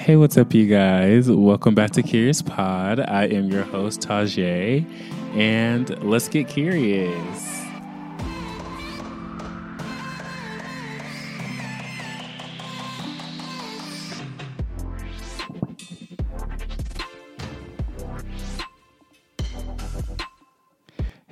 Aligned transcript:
Hey, 0.00 0.16
what's 0.16 0.38
up, 0.38 0.54
you 0.54 0.66
guys? 0.66 1.30
Welcome 1.30 1.74
back 1.74 1.90
to 1.90 2.02
Curious 2.02 2.40
Pod. 2.40 3.00
I 3.00 3.24
am 3.24 3.50
your 3.50 3.64
host, 3.64 4.00
Tajay, 4.00 4.82
and 5.36 6.02
let's 6.02 6.26
get 6.26 6.48
curious. 6.48 7.49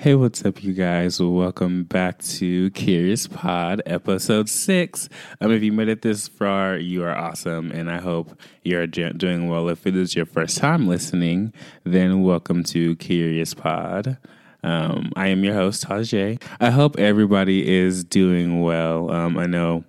Hey, 0.09 0.15
what's 0.15 0.43
up, 0.43 0.65
you 0.65 0.73
guys? 0.73 1.21
Welcome 1.21 1.85
back 1.85 2.23
to 2.23 2.71
Curious 2.71 3.27
Pod, 3.27 3.83
episode 3.85 4.49
six. 4.49 5.07
Um, 5.39 5.53
if 5.53 5.63
you 5.63 5.71
made 5.71 5.89
it 5.89 6.01
this 6.01 6.29
far, 6.29 6.79
you 6.79 7.05
are 7.05 7.15
awesome, 7.15 7.71
and 7.73 7.91
I 7.91 7.99
hope 7.99 8.41
you're 8.63 8.87
doing 8.87 9.51
well. 9.51 9.69
If 9.69 9.87
it 9.87 9.95
is 9.95 10.17
your 10.17 10.25
first 10.25 10.57
time 10.57 10.89
listening, 10.89 11.53
then 11.85 12.23
welcome 12.23 12.65
to 12.65 12.97
Curious 12.97 13.53
Pod. 13.53 14.17
Um, 14.63 15.13
I 15.15 15.27
am 15.27 15.45
your 15.45 15.53
host, 15.53 15.85
Tajay. 15.85 16.43
I 16.59 16.71
hope 16.71 16.99
everybody 16.99 17.69
is 17.69 18.03
doing 18.03 18.63
well. 18.63 19.11
Um, 19.11 19.37
I 19.37 19.45
know 19.45 19.85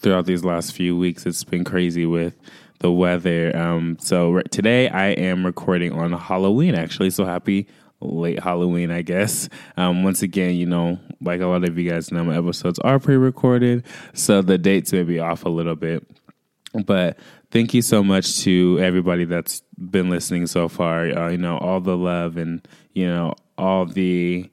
throughout 0.00 0.26
these 0.26 0.44
last 0.44 0.74
few 0.74 0.98
weeks, 0.98 1.24
it's 1.24 1.44
been 1.44 1.64
crazy 1.64 2.04
with 2.04 2.38
the 2.80 2.92
weather. 2.92 3.56
Um, 3.56 3.96
so 4.00 4.42
today 4.50 4.90
I 4.90 5.12
am 5.12 5.46
recording 5.46 5.92
on 5.92 6.12
Halloween, 6.12 6.74
actually. 6.74 7.08
So 7.08 7.24
happy 7.24 7.68
late 8.00 8.40
Halloween, 8.40 8.90
I 8.90 9.02
guess. 9.02 9.48
Um, 9.76 10.02
once 10.02 10.22
again, 10.22 10.54
you 10.54 10.66
know, 10.66 10.98
like 11.20 11.40
a 11.40 11.46
lot 11.46 11.68
of 11.68 11.78
you 11.78 11.90
guys 11.90 12.10
know, 12.10 12.24
my 12.24 12.36
episodes 12.36 12.78
are 12.80 12.98
pre 12.98 13.16
recorded, 13.16 13.84
so 14.14 14.42
the 14.42 14.58
dates 14.58 14.92
may 14.92 15.02
be 15.02 15.18
off 15.18 15.44
a 15.44 15.48
little 15.48 15.76
bit. 15.76 16.06
But 16.84 17.18
thank 17.50 17.74
you 17.74 17.82
so 17.82 18.02
much 18.02 18.40
to 18.40 18.78
everybody 18.80 19.24
that's 19.24 19.62
been 19.76 20.08
listening 20.08 20.46
so 20.46 20.68
far. 20.68 21.06
Uh, 21.06 21.30
you 21.30 21.38
know, 21.38 21.58
all 21.58 21.80
the 21.80 21.96
love 21.96 22.36
and, 22.36 22.66
you 22.94 23.06
know, 23.06 23.34
all 23.58 23.86
the 23.86 24.48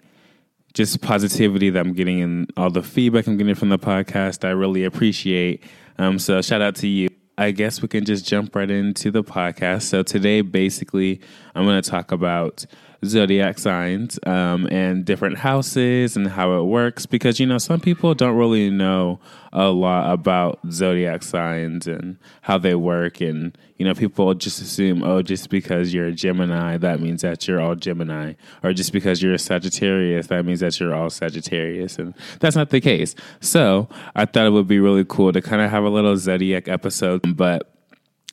just 0.74 1.02
positivity 1.02 1.70
that 1.70 1.80
I'm 1.80 1.94
getting 1.94 2.22
and 2.22 2.52
all 2.58 2.70
the 2.70 2.84
feedback 2.84 3.28
I'm 3.28 3.38
getting 3.38 3.56
from 3.56 3.70
the 3.70 3.80
podcast. 3.80 4.46
I 4.46 4.52
really 4.52 4.84
appreciate. 4.84 5.64
Um, 5.98 6.20
so 6.20 6.42
shout 6.42 6.62
out 6.62 6.76
to 6.78 6.88
you. 6.88 7.10
I 7.40 7.52
guess 7.52 7.84
we 7.84 7.88
can 7.88 8.04
just 8.04 8.26
jump 8.26 8.56
right 8.56 8.70
into 8.70 9.12
the 9.12 9.24
podcast. 9.24 9.84
So 9.84 10.02
today, 10.02 10.42
basically, 10.42 11.22
I'm 11.54 11.66
going 11.66 11.80
to 11.82 11.88
talk 11.88 12.12
about 12.12 12.66
zodiac 13.06 13.60
signs 13.60 14.20
um, 14.26 14.68
and 14.72 15.06
different 15.06 15.38
houses 15.38 16.16
and 16.16 16.28
how 16.28 16.60
it 16.60 16.64
works 16.64 17.06
because 17.06 17.40
you 17.40 17.46
know 17.46 17.58
some 17.58 17.80
people 17.80 18.14
don't 18.14 18.36
really 18.36 18.70
know 18.70 19.20
a 19.54 19.70
lot 19.70 20.12
about 20.12 20.60
zodiac 20.72 21.24
signs 21.24 21.88
and 21.88 22.18
how 22.42 22.58
they 22.58 22.76
work. 22.76 23.22
And 23.22 23.58
you 23.78 23.86
know 23.86 23.94
people 23.94 24.34
just 24.34 24.62
assume 24.62 25.04
oh 25.04 25.22
just 25.22 25.50
because 25.50 25.94
you're 25.94 26.08
a 26.08 26.12
gemini 26.12 26.78
that 26.78 27.00
means 27.00 27.22
that 27.22 27.48
you're 27.48 27.62
all 27.62 27.76
gemini. 27.76 28.34
Or 28.64 28.74
just 28.74 28.92
because 28.92 29.22
you're 29.22 29.34
a 29.34 29.40
sagittarius 29.40 30.28
that 30.28 30.46
means 30.46 30.62
that 30.62 30.80
you're 30.80 30.96
all 30.96 31.10
sagittarius. 31.10 31.98
And 32.00 32.14
that's 32.40 32.56
not 32.56 32.70
the 32.70 32.82
case. 32.82 33.16
So 33.40 33.88
i 34.16 34.26
thought 34.26 34.46
it 34.46 34.52
would 34.52 34.68
be 34.68 34.80
really 34.80 35.06
cool 35.06 35.32
to 35.32 35.42
kind 35.42 35.62
of 35.62 35.70
have 35.72 35.84
a 35.84 35.90
little 35.90 36.18
zodiac 36.18 36.68
episode 36.68 37.36
but 37.36 37.77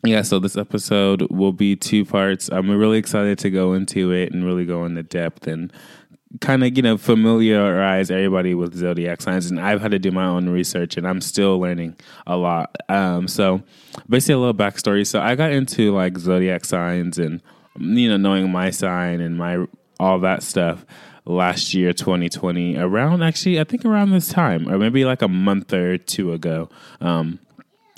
yeah, 0.04 0.22
so 0.22 0.38
this 0.38 0.56
episode 0.56 1.22
will 1.30 1.52
be 1.52 1.76
two 1.76 2.04
parts. 2.04 2.48
I'm 2.50 2.70
really 2.70 2.98
excited 2.98 3.38
to 3.40 3.50
go 3.50 3.72
into 3.72 4.12
it 4.12 4.32
and 4.32 4.44
really 4.44 4.64
go 4.64 4.84
into 4.84 5.02
depth 5.02 5.46
and 5.46 5.72
kind 6.40 6.62
of, 6.62 6.76
you 6.76 6.82
know, 6.82 6.96
familiarize 6.98 8.10
everybody 8.10 8.54
with 8.54 8.74
zodiac 8.74 9.22
signs. 9.22 9.46
And 9.50 9.58
I've 9.58 9.80
had 9.80 9.92
to 9.92 9.98
do 9.98 10.10
my 10.10 10.26
own 10.26 10.48
research 10.48 10.96
and 10.96 11.06
I'm 11.06 11.20
still 11.20 11.58
learning 11.58 11.96
a 12.26 12.36
lot. 12.36 12.76
Um, 12.88 13.28
so 13.28 13.62
basically, 14.08 14.34
a 14.34 14.38
little 14.38 14.54
backstory. 14.54 15.06
So 15.06 15.20
I 15.20 15.36
got 15.36 15.52
into 15.52 15.94
like 15.94 16.18
zodiac 16.18 16.64
signs 16.64 17.18
and, 17.18 17.40
you 17.78 18.08
know, 18.08 18.16
knowing 18.16 18.50
my 18.50 18.70
sign 18.70 19.20
and 19.20 19.38
my 19.38 19.64
all 20.00 20.18
that 20.20 20.42
stuff 20.42 20.84
last 21.26 21.72
year 21.72 21.92
2020 21.92 22.76
around 22.76 23.22
actually 23.22 23.58
i 23.58 23.64
think 23.64 23.84
around 23.84 24.10
this 24.10 24.28
time 24.28 24.68
or 24.68 24.76
maybe 24.76 25.04
like 25.06 25.22
a 25.22 25.28
month 25.28 25.72
or 25.72 25.96
two 25.96 26.32
ago 26.32 26.68
um, 27.00 27.38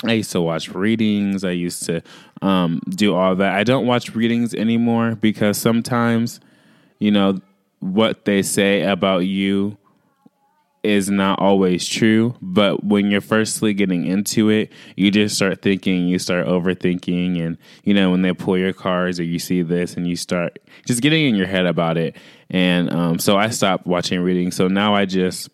I 0.04 0.12
used 0.12 0.32
to 0.32 0.40
watch 0.40 0.68
readings. 0.68 1.42
I 1.44 1.52
used 1.52 1.84
to 1.86 2.02
um, 2.42 2.80
do 2.88 3.14
all 3.14 3.34
that. 3.36 3.54
I 3.54 3.64
don't 3.64 3.86
watch 3.86 4.14
readings 4.14 4.54
anymore 4.54 5.14
because 5.14 5.56
sometimes, 5.56 6.40
you 6.98 7.10
know, 7.10 7.40
what 7.80 8.24
they 8.24 8.42
say 8.42 8.82
about 8.82 9.20
you 9.20 9.78
is 10.82 11.10
not 11.10 11.38
always 11.40 11.88
true. 11.88 12.36
But 12.42 12.84
when 12.84 13.10
you're 13.10 13.20
firstly 13.20 13.74
getting 13.74 14.06
into 14.06 14.50
it, 14.50 14.70
you 14.96 15.10
just 15.10 15.34
start 15.34 15.62
thinking, 15.62 16.06
you 16.06 16.18
start 16.18 16.46
overthinking. 16.46 17.44
And, 17.44 17.56
you 17.82 17.94
know, 17.94 18.10
when 18.10 18.22
they 18.22 18.34
pull 18.34 18.58
your 18.58 18.74
cards 18.74 19.18
or 19.18 19.24
you 19.24 19.38
see 19.38 19.62
this 19.62 19.94
and 19.96 20.06
you 20.06 20.14
start 20.14 20.58
just 20.86 21.00
getting 21.02 21.24
in 21.26 21.34
your 21.34 21.46
head 21.46 21.66
about 21.66 21.96
it. 21.96 22.16
And 22.50 22.92
um, 22.92 23.18
so 23.18 23.36
I 23.36 23.48
stopped 23.48 23.86
watching 23.86 24.20
readings. 24.20 24.56
So 24.56 24.68
now 24.68 24.94
I 24.94 25.06
just 25.06 25.48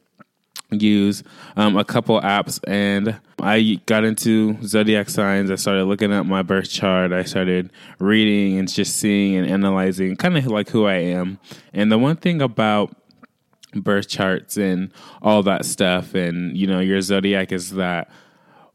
use 0.81 1.23
um, 1.57 1.77
a 1.77 1.85
couple 1.85 2.21
apps 2.21 2.61
and 2.67 3.19
I 3.41 3.81
got 3.87 4.05
into 4.05 4.57
zodiac 4.63 5.09
signs. 5.09 5.51
I 5.51 5.57
started 5.57 5.85
looking 5.85 6.13
at 6.13 6.27
my 6.27 6.43
birth 6.43 6.71
chart. 6.71 7.13
I 7.13 7.25
started 7.25 7.71
reading 7.99 8.59
and 8.59 8.73
just 8.73 8.97
seeing 8.97 9.37
and 9.37 9.51
analyzing 9.51 10.17
kind 10.17 10.37
of 10.37 10.47
like 10.47 10.71
who 10.71 10.87
I 10.87 10.95
am. 10.95 11.39
And 11.73 11.91
the 11.91 11.99
one 11.99 12.17
thing 12.17 12.41
about 12.41 12.95
birth 13.75 14.09
charts 14.09 14.57
and 14.57 14.93
all 15.23 15.43
that 15.43 15.65
stuff 15.65 16.15
and 16.15 16.55
you 16.55 16.67
know 16.67 16.81
your 16.81 17.01
zodiac 17.01 17.53
is 17.53 17.71
that 17.71 18.11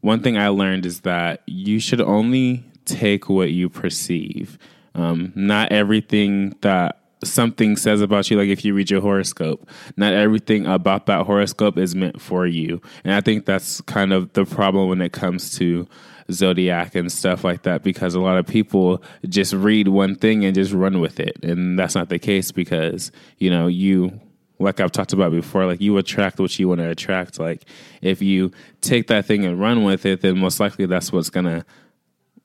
one 0.02 0.22
thing 0.22 0.38
I 0.38 0.48
learned 0.48 0.86
is 0.86 1.02
that 1.02 1.44
you 1.46 1.80
should 1.80 2.02
only 2.02 2.64
take 2.86 3.30
what 3.30 3.52
you 3.52 3.70
perceive. 3.70 4.58
Um, 4.96 5.32
not 5.36 5.72
everything 5.72 6.56
that 6.62 7.02
something 7.24 7.76
says 7.76 8.02
about 8.02 8.30
you 8.30 8.38
like 8.38 8.50
if 8.50 8.64
you 8.64 8.74
read 8.74 8.90
your 8.90 9.02
horoscope 9.02 9.68
not 9.96 10.14
everything 10.14 10.66
about 10.68 11.06
that 11.08 11.26
horoscope 11.26 11.78
is 11.78 11.96
meant 11.96 12.22
for 12.22 12.46
you 12.46 12.82
and 13.04 13.14
i 13.14 13.22
think 13.22 13.46
that's 13.46 13.82
kind 13.82 14.14
of 14.14 14.32
the 14.34 14.46
problem 14.46 14.88
when 14.88 15.02
it 15.02 15.12
comes 15.12 15.58
to 15.58 15.88
zodiac 16.32 16.94
and 16.94 17.12
stuff 17.12 17.44
like 17.44 17.64
that 17.64 17.84
because 17.84 18.14
a 18.14 18.20
lot 18.20 18.38
of 18.38 18.46
people 18.46 19.02
just 19.28 19.54
read 19.54 19.88
one 19.88 20.16
thing 20.16 20.46
and 20.46 20.54
just 20.54 20.74
run 20.74 21.00
with 21.00 21.20
it 21.20 21.38
and 21.44 21.80
that's 21.80 21.96
not 21.96 22.10
the 22.10 22.20
case 22.20 22.52
because 22.52 23.12
you 23.38 23.50
know 23.50 23.68
you 23.68 24.20
like 24.60 24.80
I've 24.80 24.92
talked 24.92 25.14
about 25.14 25.32
before, 25.32 25.66
like 25.66 25.82
you 25.82 25.98
attract 25.98 26.40
what 26.40 26.58
you 26.58 26.68
want 26.68 26.80
to 26.80 26.90
attract. 26.90 27.40
Like 27.40 27.66
if 28.02 28.22
you 28.22 28.52
take 28.82 29.08
that 29.08 29.26
thing 29.26 29.46
and 29.46 29.60
run 29.60 29.84
with 29.84 30.06
it, 30.06 30.22
then 30.22 30.40
most 30.40 30.60
likely 30.60 30.86
that's 30.86 31.12
what's 31.12 31.30
gonna 31.30 31.66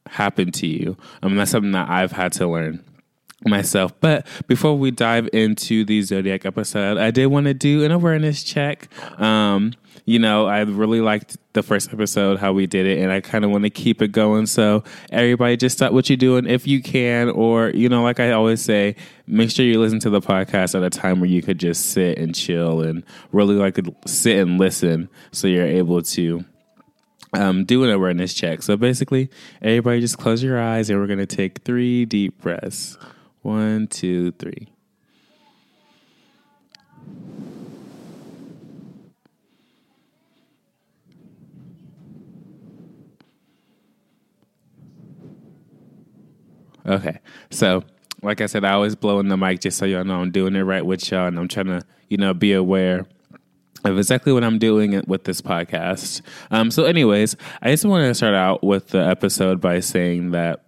happen 0.06 0.52
to 0.52 0.66
you. 0.66 0.96
I 1.22 1.28
mean, 1.28 1.36
that's 1.36 1.50
something 1.50 1.72
that 1.72 1.88
I've 1.88 2.12
had 2.12 2.32
to 2.34 2.48
learn 2.48 2.84
myself. 3.44 3.92
But 4.00 4.26
before 4.46 4.78
we 4.78 4.90
dive 4.90 5.28
into 5.32 5.84
the 5.84 6.02
Zodiac 6.02 6.46
episode, 6.46 6.98
I 6.98 7.10
did 7.10 7.26
want 7.26 7.46
to 7.46 7.54
do 7.54 7.84
an 7.84 7.90
awareness 7.90 8.42
check. 8.42 8.88
Um, 9.20 9.72
you 10.04 10.18
know, 10.18 10.46
I 10.46 10.60
really 10.60 11.00
liked 11.00 11.36
the 11.52 11.62
first 11.62 11.92
episode, 11.92 12.38
how 12.38 12.52
we 12.52 12.66
did 12.66 12.86
it, 12.86 12.98
and 12.98 13.12
I 13.12 13.20
kind 13.20 13.44
of 13.44 13.50
want 13.50 13.64
to 13.64 13.70
keep 13.70 14.02
it 14.02 14.08
going. 14.08 14.46
So, 14.46 14.82
everybody, 15.10 15.56
just 15.56 15.76
stop 15.76 15.92
what 15.92 16.10
you're 16.10 16.16
doing 16.16 16.46
if 16.46 16.66
you 16.66 16.82
can, 16.82 17.30
or, 17.30 17.70
you 17.70 17.88
know, 17.88 18.02
like 18.02 18.18
I 18.18 18.32
always 18.32 18.60
say, 18.60 18.96
make 19.26 19.50
sure 19.50 19.64
you 19.64 19.80
listen 19.80 20.00
to 20.00 20.10
the 20.10 20.20
podcast 20.20 20.74
at 20.74 20.82
a 20.82 20.90
time 20.90 21.20
where 21.20 21.30
you 21.30 21.42
could 21.42 21.58
just 21.58 21.90
sit 21.90 22.18
and 22.18 22.34
chill 22.34 22.80
and 22.80 23.04
really 23.30 23.54
like 23.54 23.78
sit 24.06 24.38
and 24.38 24.58
listen 24.58 25.08
so 25.30 25.46
you're 25.46 25.66
able 25.66 26.02
to 26.02 26.44
um, 27.34 27.64
do 27.64 27.84
an 27.84 27.90
awareness 27.90 28.34
check. 28.34 28.62
So, 28.62 28.76
basically, 28.76 29.30
everybody 29.60 30.00
just 30.00 30.18
close 30.18 30.42
your 30.42 30.60
eyes 30.60 30.90
and 30.90 30.98
we're 30.98 31.06
going 31.06 31.18
to 31.20 31.26
take 31.26 31.62
three 31.62 32.06
deep 32.06 32.40
breaths. 32.40 32.98
One, 33.42 33.88
two, 33.88 34.30
three. 34.32 34.68
Okay. 46.86 47.18
So, 47.50 47.84
like 48.22 48.40
I 48.40 48.46
said, 48.46 48.64
I 48.64 48.72
always 48.72 48.94
blow 48.94 49.18
in 49.20 49.28
the 49.28 49.36
mic 49.36 49.60
just 49.60 49.78
so 49.78 49.84
y'all 49.84 50.04
know 50.04 50.20
I'm 50.20 50.30
doing 50.30 50.54
it 50.54 50.62
right 50.62 50.84
with 50.84 51.10
y'all 51.10 51.26
and 51.26 51.38
I'm 51.38 51.48
trying 51.48 51.66
to, 51.66 51.82
you 52.08 52.16
know, 52.16 52.34
be 52.34 52.52
aware 52.52 53.06
of 53.84 53.98
exactly 53.98 54.32
what 54.32 54.44
I'm 54.44 54.58
doing 54.58 55.02
with 55.06 55.24
this 55.24 55.40
podcast. 55.40 56.22
Um, 56.50 56.70
so, 56.70 56.84
anyways, 56.84 57.36
I 57.60 57.70
just 57.70 57.84
want 57.84 58.04
to 58.04 58.14
start 58.14 58.34
out 58.34 58.62
with 58.62 58.88
the 58.88 59.04
episode 59.04 59.60
by 59.60 59.80
saying 59.80 60.30
that 60.32 60.64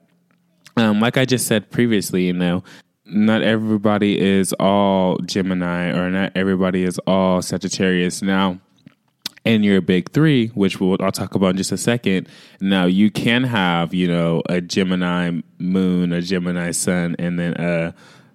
um, 0.76 1.00
like 1.00 1.16
I 1.16 1.24
just 1.24 1.46
said 1.46 1.70
previously, 1.70 2.26
you 2.26 2.32
know, 2.32 2.64
not 3.06 3.42
everybody 3.42 4.18
is 4.18 4.52
all 4.54 5.18
Gemini 5.18 5.90
or 5.90 6.10
not 6.10 6.32
everybody 6.34 6.84
is 6.84 6.98
all 7.06 7.42
Sagittarius. 7.42 8.22
Now, 8.22 8.60
in 9.44 9.62
your 9.62 9.80
big 9.82 10.10
three, 10.10 10.48
which 10.48 10.80
we'll, 10.80 10.96
I'll 11.00 11.12
talk 11.12 11.34
about 11.34 11.50
in 11.50 11.56
just 11.58 11.72
a 11.72 11.76
second, 11.76 12.28
now 12.60 12.86
you 12.86 13.10
can 13.10 13.44
have, 13.44 13.92
you 13.92 14.08
know, 14.08 14.42
a 14.48 14.60
Gemini 14.60 15.40
moon, 15.58 16.12
a 16.12 16.22
Gemini 16.22 16.70
sun, 16.70 17.14
and 17.18 17.38
then 17.38 17.54
a 17.54 17.94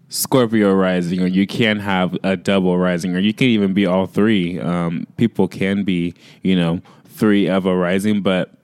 Scorpio 0.10 0.74
rising, 0.74 1.22
or 1.22 1.28
you 1.28 1.46
can 1.48 1.80
have 1.80 2.18
a 2.24 2.38
double 2.38 2.78
rising, 2.78 3.16
or 3.16 3.20
you 3.20 3.34
can 3.34 3.48
even 3.48 3.74
be 3.74 3.86
all 3.86 4.06
three. 4.06 4.60
Um, 4.60 5.06
people 5.18 5.48
can 5.48 5.84
be, 5.84 6.14
you 6.42 6.56
know, 6.56 6.82
three 7.06 7.48
of 7.48 7.66
a 7.66 7.76
rising, 7.76 8.22
but 8.22 8.59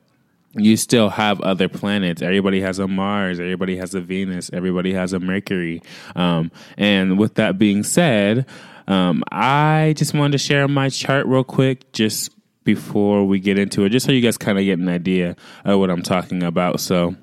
you 0.56 0.78
still 0.78 1.10
have 1.10 1.42
other 1.42 1.68
planets. 1.68 2.22
Everybody 2.22 2.62
has 2.62 2.80
a 2.80 2.88
Mars, 2.88 3.40
everybody 3.40 3.78
has 3.78 3.94
a 3.94 4.02
Venus, 4.02 4.50
everybody 4.54 4.94
has 4.94 5.14
a 5.14 5.20
Mercury. 5.20 5.82
Um, 6.16 6.52
and 6.78 7.18
with 7.20 7.36
that 7.36 7.58
being 7.58 7.84
said, 7.84 8.46
um, 8.88 9.24
I 9.32 9.94
just 9.98 10.14
wanted 10.14 10.34
to 10.34 10.38
share 10.38 10.68
my 10.68 10.90
chart 10.90 11.26
real 11.26 11.44
quick, 11.44 11.92
just 11.92 12.32
before 12.64 13.26
we 13.26 13.40
get 13.40 13.60
into 13.60 13.84
it, 13.84 13.90
just 13.90 14.06
so 14.06 14.12
you 14.12 14.22
guys 14.22 14.38
kind 14.38 14.58
of 14.58 14.66
get 14.66 14.80
an 14.80 14.90
idea 14.90 15.36
of 15.66 15.80
what 15.80 15.90
I'm 15.90 16.02
talking 16.02 16.44
about. 16.44 16.80
So, 16.80 17.16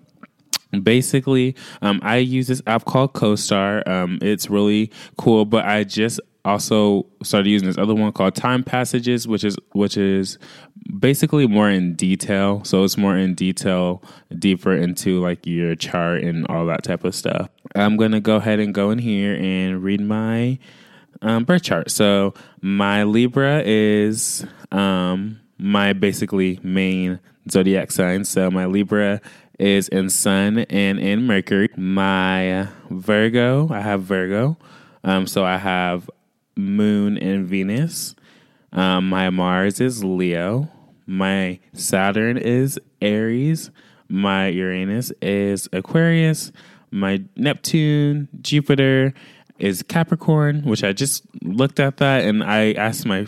basically 0.82 1.54
um, 1.82 2.00
i 2.02 2.16
use 2.16 2.46
this 2.46 2.62
app 2.66 2.86
called 2.86 3.12
CoStar 3.12 3.86
um, 3.86 4.18
it's 4.22 4.48
really 4.48 4.90
cool 5.18 5.44
but 5.44 5.66
i 5.66 5.84
just 5.84 6.18
also 6.44 7.06
started 7.22 7.48
using 7.48 7.68
this 7.68 7.78
other 7.78 7.94
one 7.94 8.12
called 8.12 8.34
time 8.34 8.64
passages 8.64 9.28
which 9.28 9.44
is 9.44 9.56
which 9.72 9.96
is 9.96 10.38
basically 10.98 11.46
more 11.46 11.70
in 11.70 11.94
detail 11.94 12.62
so 12.64 12.82
it's 12.82 12.96
more 12.96 13.16
in 13.16 13.34
detail 13.34 14.02
deeper 14.38 14.74
into 14.74 15.20
like 15.20 15.46
your 15.46 15.74
chart 15.76 16.22
and 16.22 16.46
all 16.48 16.66
that 16.66 16.82
type 16.82 17.04
of 17.04 17.14
stuff 17.14 17.48
i'm 17.76 17.96
gonna 17.96 18.20
go 18.20 18.36
ahead 18.36 18.58
and 18.58 18.74
go 18.74 18.90
in 18.90 18.98
here 18.98 19.34
and 19.34 19.82
read 19.82 20.00
my 20.00 20.58
um, 21.20 21.44
birth 21.44 21.62
chart 21.62 21.90
so 21.90 22.34
my 22.60 23.04
libra 23.04 23.62
is 23.64 24.44
um, 24.72 25.40
my 25.58 25.92
basically 25.92 26.58
main 26.62 27.20
zodiac 27.48 27.92
sign 27.92 28.24
so 28.24 28.50
my 28.50 28.66
libra 28.66 29.20
is 29.58 29.86
in 29.88 30.10
Sun 30.10 30.58
and 30.70 30.98
in 30.98 31.24
Mercury. 31.24 31.68
My 31.76 32.68
Virgo, 32.90 33.68
I 33.70 33.80
have 33.80 34.02
Virgo. 34.02 34.56
Um, 35.04 35.26
so 35.26 35.44
I 35.44 35.56
have 35.56 36.10
Moon 36.56 37.18
and 37.18 37.46
Venus. 37.46 38.14
Um, 38.72 39.08
my 39.08 39.30
Mars 39.30 39.80
is 39.80 40.02
Leo. 40.02 40.68
My 41.06 41.58
Saturn 41.72 42.38
is 42.38 42.78
Aries. 43.00 43.70
My 44.08 44.48
Uranus 44.48 45.12
is 45.20 45.68
Aquarius. 45.72 46.52
My 46.90 47.22
Neptune, 47.36 48.28
Jupiter 48.40 49.14
is 49.58 49.82
Capricorn, 49.82 50.62
which 50.62 50.84
I 50.84 50.92
just 50.92 51.24
looked 51.42 51.80
at 51.80 51.98
that 51.98 52.24
and 52.24 52.42
I 52.42 52.72
asked 52.72 53.06
my 53.06 53.26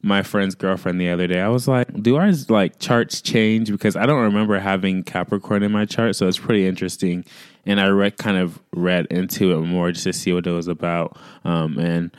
my 0.00 0.22
friend's 0.22 0.54
girlfriend 0.54 1.00
the 1.00 1.10
other 1.10 1.26
day. 1.26 1.40
I 1.40 1.48
was 1.48 1.66
like, 1.66 2.02
"Do 2.02 2.16
ours 2.16 2.48
like 2.50 2.78
charts 2.78 3.20
change?" 3.20 3.70
Because 3.70 3.96
I 3.96 4.06
don't 4.06 4.22
remember 4.22 4.58
having 4.58 5.02
Capricorn 5.02 5.62
in 5.62 5.72
my 5.72 5.84
chart, 5.84 6.16
so 6.16 6.28
it's 6.28 6.38
pretty 6.38 6.66
interesting. 6.66 7.24
And 7.66 7.80
I 7.80 7.88
read 7.88 8.16
kind 8.16 8.36
of 8.36 8.60
read 8.72 9.06
into 9.06 9.52
it 9.52 9.60
more 9.66 9.92
just 9.92 10.04
to 10.04 10.12
see 10.12 10.32
what 10.32 10.46
it 10.46 10.52
was 10.52 10.68
about, 10.68 11.18
um, 11.44 11.78
and 11.78 12.10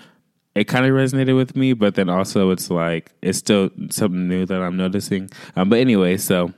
it 0.60 0.68
kind 0.68 0.86
of 0.86 0.92
resonated 0.92 1.36
with 1.36 1.56
me. 1.56 1.74
But 1.74 1.96
then 1.96 2.10
also, 2.10 2.52
it's 2.52 2.70
like 2.70 3.12
it's 3.22 3.38
still 3.38 3.70
something 3.90 4.28
new 4.28 4.46
that 4.46 4.62
I'm 4.62 4.76
noticing. 4.76 5.30
Um, 5.56 5.70
but 5.70 5.80
anyway, 5.80 6.18
so 6.18 6.54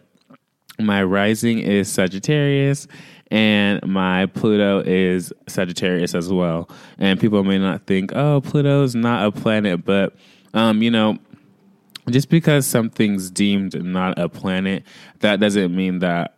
my 0.80 1.04
rising 1.04 1.60
is 1.60 1.92
Sagittarius 1.92 2.88
and 3.30 3.86
my 3.86 4.26
Pluto 4.26 4.82
is 4.84 5.32
Sagittarius 5.48 6.16
as 6.16 6.32
well. 6.32 6.68
And 6.98 7.20
people 7.20 7.44
may 7.44 7.60
not 7.60 7.86
think, 7.86 8.12
oh, 8.16 8.42
Pluto's 8.42 8.96
not 8.96 9.26
a 9.26 9.32
planet, 9.32 9.86
but 9.86 10.16
um, 10.56 10.82
you 10.82 10.90
know, 10.90 11.20
just 12.10 12.30
because 12.30 12.66
something's 12.66 13.30
deemed 13.30 13.82
not 13.84 14.18
a 14.18 14.28
planet, 14.28 14.84
that 15.20 15.40
doesn't 15.40 15.76
mean 15.76 16.00
that 16.00 16.36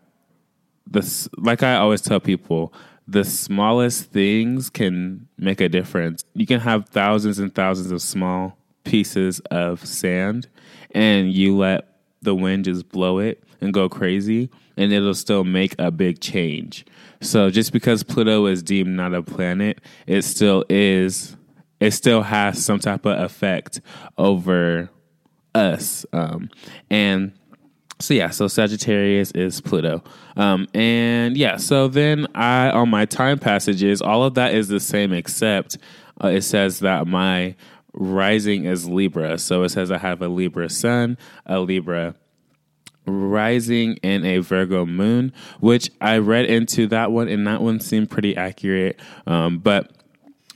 this. 0.86 1.30
Like 1.38 1.64
I 1.64 1.78
always 1.78 2.02
tell 2.02 2.20
people, 2.20 2.74
the 3.08 3.24
smallest 3.24 4.12
things 4.12 4.70
can 4.70 5.28
make 5.38 5.62
a 5.62 5.70
difference. 5.70 6.24
You 6.34 6.46
can 6.46 6.60
have 6.60 6.90
thousands 6.90 7.40
and 7.40 7.54
thousands 7.54 7.92
of 7.92 8.02
small 8.02 8.58
pieces 8.84 9.40
of 9.52 9.86
sand, 9.86 10.48
and 10.92 11.32
you 11.32 11.58
let 11.58 12.00
the 12.22 12.36
wind 12.36 12.66
just 12.66 12.90
blow 12.90 13.20
it 13.20 13.44
and 13.62 13.74
go 13.74 13.90
crazy, 13.90 14.50
and 14.78 14.92
it'll 14.92 15.14
still 15.14 15.44
make 15.44 15.76
a 15.80 15.92
big 15.92 16.20
change. 16.20 16.86
So 17.22 17.50
just 17.50 17.72
because 17.72 18.04
Pluto 18.04 18.46
is 18.46 18.64
deemed 18.64 18.96
not 18.96 19.14
a 19.14 19.22
planet, 19.22 19.80
it 20.08 20.24
still 20.24 20.66
is 20.70 21.38
it 21.80 21.92
still 21.92 22.22
has 22.22 22.64
some 22.64 22.80
type 22.80 23.06
of 23.06 23.20
effect 23.20 23.82
over 24.18 24.90
us. 25.54 26.06
Um, 26.14 26.50
and 26.90 27.34
so 28.04 28.14
yeah, 28.14 28.30
so 28.30 28.48
Sagittarius 28.48 29.32
is 29.32 29.62
Pluto. 29.62 30.04
Um, 30.36 30.68
and 30.74 31.38
yeah, 31.38 31.56
so 31.56 31.88
then 31.88 32.28
I 32.36 32.70
on 32.70 32.90
my 32.90 33.06
time 33.06 33.40
passages, 33.40 34.02
all 34.02 34.24
of 34.24 34.34
that 34.34 34.54
is 34.54 34.68
the 34.68 34.82
same 34.82 35.14
except 35.14 35.78
uh, 36.22 36.28
it 36.28 36.42
says 36.42 36.80
that 36.80 37.08
my 37.08 37.56
rising 37.94 38.66
is 38.66 38.90
Libra. 38.90 39.38
So 39.38 39.64
it 39.64 39.70
says 39.70 39.90
I 39.90 40.00
have 40.00 40.22
a 40.22 40.28
Libra 40.28 40.70
sun, 40.70 41.18
a 41.46 41.60
Libra 41.60 42.16
rising 43.06 43.98
and 44.04 44.26
a 44.26 44.40
Virgo 44.40 44.86
moon, 44.86 45.32
which 45.62 45.90
I 46.02 46.18
read 46.18 46.46
into 46.46 46.88
that 46.88 47.12
one 47.12 47.30
and 47.30 47.48
that 47.48 47.62
one 47.62 47.80
seemed 47.80 48.10
pretty 48.10 48.36
accurate. 48.36 49.00
Um, 49.26 49.60
but 49.60 49.92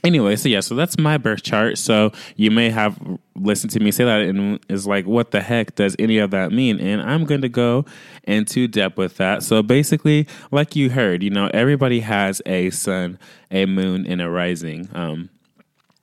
anyway, 0.03 0.35
so 0.35 0.49
yeah, 0.49 0.59
so 0.59 0.75
that's 0.75 0.97
my 0.97 1.17
birth 1.17 1.43
chart. 1.43 1.77
So 1.77 2.11
you 2.35 2.51
may 2.51 2.69
have 2.69 2.99
listened 3.35 3.71
to 3.71 3.79
me 3.79 3.91
say 3.91 4.05
that 4.05 4.21
and 4.21 4.59
is 4.69 4.87
like, 4.87 5.05
what 5.05 5.31
the 5.31 5.41
heck 5.41 5.75
does 5.75 5.95
any 5.99 6.17
of 6.17 6.31
that 6.31 6.51
mean? 6.51 6.79
And 6.79 7.01
I'm 7.01 7.25
going 7.25 7.41
to 7.41 7.49
go 7.49 7.85
into 8.23 8.67
depth 8.67 8.97
with 8.97 9.17
that. 9.17 9.43
So 9.43 9.61
basically, 9.61 10.27
like 10.51 10.75
you 10.75 10.89
heard, 10.89 11.23
you 11.23 11.29
know, 11.29 11.49
everybody 11.53 12.01
has 12.01 12.41
a 12.45 12.69
sun, 12.69 13.19
a 13.51 13.65
moon, 13.65 14.05
and 14.05 14.21
a 14.21 14.29
rising. 14.29 14.89
Um, 14.93 15.29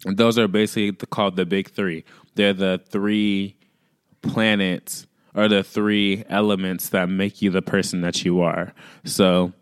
those 0.05 0.39
are 0.39 0.49
basically 0.49 0.93
called 0.93 1.37
the 1.37 1.47
big 1.47 1.71
three. 1.71 2.05
They're 2.35 2.53
the 2.53 2.81
three 2.89 3.57
planets 4.23 5.07
or 5.35 5.49
the 5.49 5.63
three 5.63 6.25
elements 6.29 6.91
that 6.91 7.09
make 7.09 7.43
you 7.43 7.51
the 7.51 7.63
person 7.63 8.03
that 8.03 8.25
you 8.25 8.41
are. 8.41 8.73
So 9.05 9.53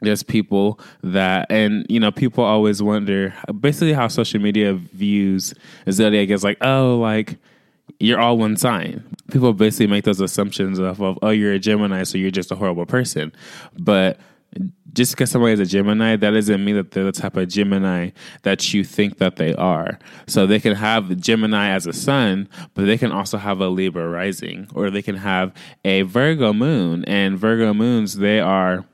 there's 0.00 0.22
people 0.22 0.78
that 1.02 1.46
and 1.50 1.86
you 1.88 2.00
know 2.00 2.10
people 2.10 2.44
always 2.44 2.82
wonder 2.82 3.34
basically 3.60 3.92
how 3.92 4.08
social 4.08 4.40
media 4.40 4.74
views 4.74 5.54
zodiac 5.90 6.28
is 6.28 6.44
like 6.44 6.58
oh 6.60 6.98
like 6.98 7.36
you're 8.00 8.20
all 8.20 8.36
one 8.36 8.56
sign 8.56 9.02
people 9.30 9.52
basically 9.52 9.86
make 9.86 10.04
those 10.04 10.20
assumptions 10.20 10.78
of, 10.78 11.00
of 11.00 11.18
oh 11.22 11.30
you're 11.30 11.52
a 11.52 11.58
gemini 11.58 12.02
so 12.02 12.18
you're 12.18 12.30
just 12.30 12.50
a 12.50 12.56
horrible 12.56 12.86
person 12.86 13.32
but 13.78 14.18
just 14.94 15.12
because 15.12 15.30
somebody 15.30 15.52
is 15.52 15.60
a 15.60 15.66
Gemini, 15.66 16.16
that 16.16 16.30
doesn't 16.30 16.64
mean 16.64 16.76
that 16.76 16.92
they're 16.92 17.04
the 17.04 17.12
type 17.12 17.36
of 17.36 17.48
Gemini 17.48 18.10
that 18.42 18.72
you 18.72 18.84
think 18.84 19.18
that 19.18 19.36
they 19.36 19.54
are. 19.54 19.98
So 20.26 20.46
they 20.46 20.60
can 20.60 20.74
have 20.76 21.16
Gemini 21.18 21.70
as 21.70 21.86
a 21.86 21.92
sun, 21.92 22.48
but 22.74 22.86
they 22.86 22.96
can 22.96 23.10
also 23.10 23.36
have 23.36 23.60
a 23.60 23.68
Libra 23.68 24.08
rising, 24.08 24.68
or 24.74 24.90
they 24.90 25.02
can 25.02 25.16
have 25.16 25.52
a 25.84 26.02
Virgo 26.02 26.52
moon. 26.52 27.04
And 27.06 27.36
Virgo 27.38 27.74
moons, 27.74 28.18
they 28.18 28.40
are 28.40 28.84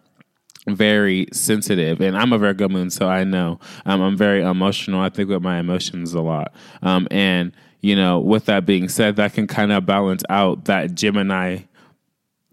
very 0.69 1.26
sensitive 1.33 2.00
and 2.00 2.17
i'm 2.17 2.33
a 2.33 2.38
virgo 2.38 2.69
moon 2.69 2.90
so 2.90 3.09
i 3.09 3.25
know. 3.25 3.59
Um, 3.87 4.02
i'm 4.02 4.17
very 4.17 4.43
emotional. 4.43 5.00
I 5.00 5.09
think 5.09 5.29
with 5.29 5.43
my 5.43 5.59
emotions 5.59 6.12
a 6.12 6.21
lot. 6.21 6.55
Um, 6.83 7.09
and 7.11 7.52
you 7.81 7.97
know 7.97 8.21
with 8.21 8.47
that 8.47 8.67
being 8.67 8.88
said 8.88 9.17
that 9.17 9.33
can 9.33 9.47
kind 9.47 9.73
of 9.73 9.87
balance 9.87 10.23
out 10.29 10.67
that 10.67 10.95
gemini 10.95 11.61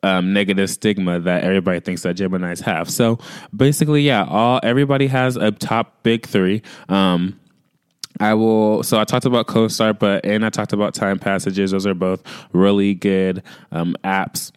um, 0.04 0.32
negative 0.32 0.70
stigma 0.70 1.20
that 1.20 1.44
everybody 1.44 1.80
thinks 1.80 2.04
that 2.04 2.16
geminis 2.16 2.62
have. 2.62 2.90
So 2.90 3.20
basically 3.56 4.04
yeah 4.04 4.26
all 4.26 4.60
everybody 4.64 5.08
has 5.08 5.36
a 5.36 5.52
top 5.52 6.04
big 6.04 6.26
three. 6.26 6.62
Um, 6.88 7.40
I 8.20 8.34
will. 8.34 8.82
So 8.82 9.00
I 9.00 9.04
talked 9.04 9.26
about 9.26 9.46
CoStar, 9.46 9.98
but 9.98 10.26
and 10.26 10.44
I 10.44 10.50
talked 10.50 10.74
about 10.74 10.96
Time 10.96 11.20
Passages. 11.20 11.70
Those 11.70 11.86
are 11.86 11.94
both 11.94 12.24
really 12.52 12.96
good 12.96 13.44
um, 13.72 13.96
apps 14.04 14.52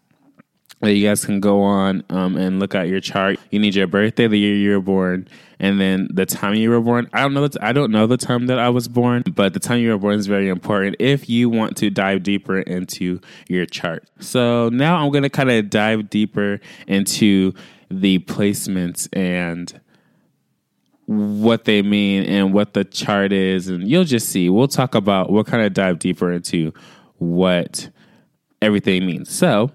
that 0.81 0.95
you 0.95 1.07
guys 1.07 1.25
can 1.25 1.41
go 1.41 1.63
on 1.63 2.03
um, 2.09 2.37
and 2.37 2.59
look 2.59 2.75
at 2.75 2.89
your 2.89 3.01
chart. 3.01 3.39
You 3.51 3.59
need 3.59 3.75
your 3.75 3.87
birthday, 3.87 4.27
the 4.27 4.39
year 4.39 4.55
you 4.55 4.71
were 4.71 4.81
born, 4.81 5.29
and 5.59 5.79
then 5.79 6.09
the 6.13 6.25
time 6.25 6.55
you 6.55 6.71
were 6.71 6.81
born. 6.81 7.09
I 7.13 7.21
don't 7.21 7.35
know. 7.35 7.49
I 7.61 7.73
don't 7.73 7.91
know 7.91 8.07
the 8.07 8.17
time 8.17 8.47
that 8.47 8.59
I 8.59 8.71
was 8.71 8.89
born, 8.89 9.25
but 9.35 9.53
the 9.53 9.61
time 9.61 9.81
you 9.81 9.91
were 9.91 9.99
born 9.99 10.19
is 10.19 10.27
very 10.27 10.49
important 10.49 10.97
if 10.99 11.29
you 11.29 11.51
want 11.51 11.77
to 11.79 11.91
dive 11.91 12.23
deeper 12.23 12.61
into 12.61 13.21
your 13.47 13.67
chart. 13.67 14.09
So 14.21 14.71
now 14.71 14.97
I'm 14.97 15.11
going 15.11 15.23
to 15.23 15.31
kind 15.31 15.51
of 15.51 15.69
dive 15.69 16.09
deeper 16.09 16.61
into 16.87 17.53
the 17.91 18.21
placements 18.21 19.09
and 19.13 19.79
what 21.05 21.65
they 21.65 21.83
mean 21.83 22.23
and 22.23 22.55
what 22.55 22.73
the 22.73 22.85
chart 22.85 23.33
is, 23.33 23.69
and 23.69 23.87
you'll 23.87 24.05
just 24.05 24.31
see. 24.31 24.49
We'll 24.49 24.69
talk 24.69 24.95
about. 24.95 25.31
We'll 25.31 25.45
kind 25.45 25.63
of 25.63 25.75
dive 25.75 25.99
deeper 25.99 26.33
into 26.33 26.73
what 27.19 27.91
everything 28.63 29.05
means. 29.05 29.31
So 29.31 29.73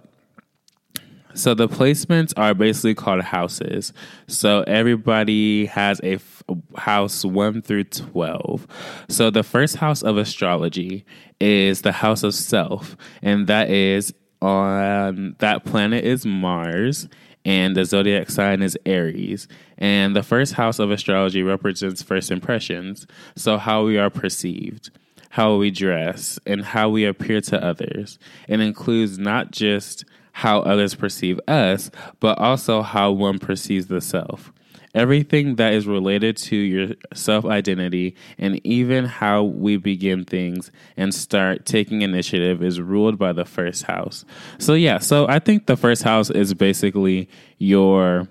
so 1.36 1.54
the 1.54 1.68
placements 1.68 2.34
are 2.38 2.54
basically 2.54 2.96
called 2.96 3.22
houses. 3.22 3.94
So 4.28 4.64
everybody 4.64 5.68
has 5.68 6.00
a 6.02 6.16
f- 6.16 6.44
house 6.78 7.24
1 7.24 7.62
through 7.62 7.86
12. 7.86 8.68
So 9.10 9.30
the 9.30 9.44
first 9.44 9.78
house 9.78 10.02
of 10.02 10.18
astrology 10.18 11.06
is 11.40 11.82
the 11.82 11.92
house 11.92 12.24
of 12.24 12.34
self, 12.34 12.96
and 13.22 13.48
that 13.48 13.70
is 13.70 14.14
on 14.42 15.36
that 15.40 15.66
planet 15.66 16.04
is 16.04 16.26
Mars 16.26 17.08
and 17.46 17.76
the 17.76 17.86
zodiac 17.86 18.30
sign 18.30 18.62
is 18.62 18.78
Aries. 18.86 19.48
And 19.78 20.16
the 20.16 20.24
first 20.24 20.54
house 20.54 20.80
of 20.80 20.90
astrology 20.90 21.44
represents 21.44 22.02
first 22.02 22.32
impressions, 22.32 23.06
so 23.36 23.58
how 23.58 23.86
we 23.86 23.98
are 23.98 24.10
perceived 24.10 24.90
how 25.36 25.58
we 25.58 25.70
dress, 25.70 26.40
and 26.46 26.64
how 26.64 26.88
we 26.88 27.04
appear 27.04 27.42
to 27.42 27.62
others. 27.62 28.18
It 28.48 28.62
includes 28.62 29.20
not 29.20 29.52
just 29.52 30.06
how 30.36 30.60
others 30.64 30.96
perceive 30.96 31.40
us, 31.48 31.90
but 32.20 32.38
also 32.38 32.82
how 32.82 33.10
one 33.10 33.40
perceives 33.40 33.88
the 33.88 34.02
self. 34.02 34.52
Everything 34.94 35.56
that 35.56 35.74
is 35.74 35.88
related 35.88 36.36
to 36.38 36.58
your 36.58 36.90
self 37.14 37.46
identity 37.46 38.18
and 38.38 38.60
even 38.66 39.06
how 39.06 39.44
we 39.44 39.78
begin 39.78 40.26
things 40.26 40.72
and 40.98 41.16
start 41.16 41.66
taking 41.66 42.02
initiative 42.02 42.62
is 42.62 42.82
ruled 42.82 43.18
by 43.18 43.32
the 43.32 43.46
first 43.46 43.84
house. 43.84 44.26
So, 44.58 44.74
yeah, 44.74 44.98
so 45.00 45.26
I 45.30 45.40
think 45.40 45.68
the 45.68 45.78
first 45.78 46.04
house 46.04 46.30
is 46.30 46.54
basically 46.54 47.30
your 47.58 48.28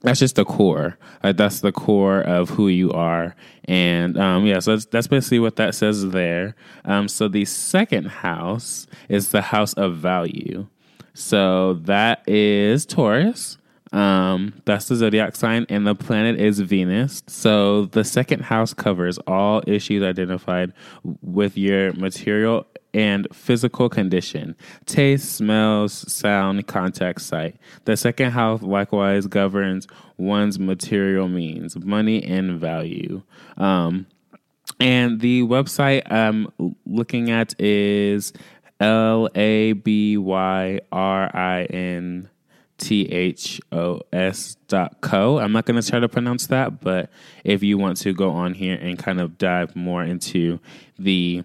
that's 0.00 0.20
just 0.20 0.36
the 0.36 0.44
core. 0.44 0.96
Like 1.22 1.36
that's 1.36 1.60
the 1.60 1.72
core 1.72 2.20
of 2.20 2.48
who 2.48 2.68
you 2.68 2.92
are. 2.92 3.34
And 3.64 4.16
um, 4.18 4.46
yeah, 4.46 4.60
so 4.60 4.72
that's, 4.72 4.86
that's, 4.86 5.06
basically 5.06 5.40
what 5.40 5.56
that 5.56 5.74
says 5.74 6.10
there. 6.10 6.54
Um, 6.84 7.08
so 7.08 7.28
the 7.28 7.44
second 7.44 8.06
house 8.06 8.86
is 9.08 9.30
the 9.30 9.42
house 9.42 9.72
of 9.74 9.96
value. 9.96 10.68
So 11.16 11.74
that 11.84 12.22
is 12.28 12.84
Taurus. 12.84 13.56
Um, 13.90 14.52
that's 14.66 14.88
the 14.88 14.96
zodiac 14.96 15.34
sign, 15.34 15.64
and 15.70 15.86
the 15.86 15.94
planet 15.94 16.38
is 16.38 16.60
Venus. 16.60 17.22
So 17.26 17.86
the 17.86 18.04
second 18.04 18.42
house 18.42 18.74
covers 18.74 19.16
all 19.26 19.62
issues 19.66 20.02
identified 20.02 20.74
with 21.22 21.56
your 21.56 21.94
material 21.94 22.66
and 22.92 23.26
physical 23.32 23.88
condition, 23.88 24.56
taste, 24.84 25.36
smells, 25.36 25.92
sound, 26.12 26.66
contact, 26.66 27.22
sight. 27.22 27.56
The 27.86 27.96
second 27.96 28.32
house 28.32 28.60
likewise 28.60 29.26
governs 29.26 29.86
one's 30.18 30.58
material 30.58 31.28
means, 31.28 31.76
money, 31.78 32.22
and 32.22 32.60
value. 32.60 33.22
Um, 33.56 34.06
and 34.80 35.20
the 35.20 35.42
website 35.42 36.10
I'm 36.10 36.48
looking 36.84 37.30
at 37.30 37.58
is 37.60 38.32
L 38.80 39.28
A 39.34 39.72
B 39.72 40.16
Y 40.16 40.80
R 40.92 41.36
I 41.36 41.64
N 41.64 42.28
T 42.78 43.10
H 43.10 43.60
O 43.72 44.00
S 44.12 44.56
dot 44.68 45.00
co. 45.00 45.38
I'm 45.38 45.52
not 45.52 45.64
going 45.64 45.80
to 45.80 45.88
try 45.88 46.00
to 46.00 46.08
pronounce 46.08 46.48
that, 46.48 46.80
but 46.80 47.10
if 47.44 47.62
you 47.62 47.78
want 47.78 47.96
to 47.98 48.12
go 48.12 48.30
on 48.30 48.54
here 48.54 48.76
and 48.76 48.98
kind 48.98 49.20
of 49.20 49.38
dive 49.38 49.74
more 49.74 50.04
into 50.04 50.60
the 50.98 51.42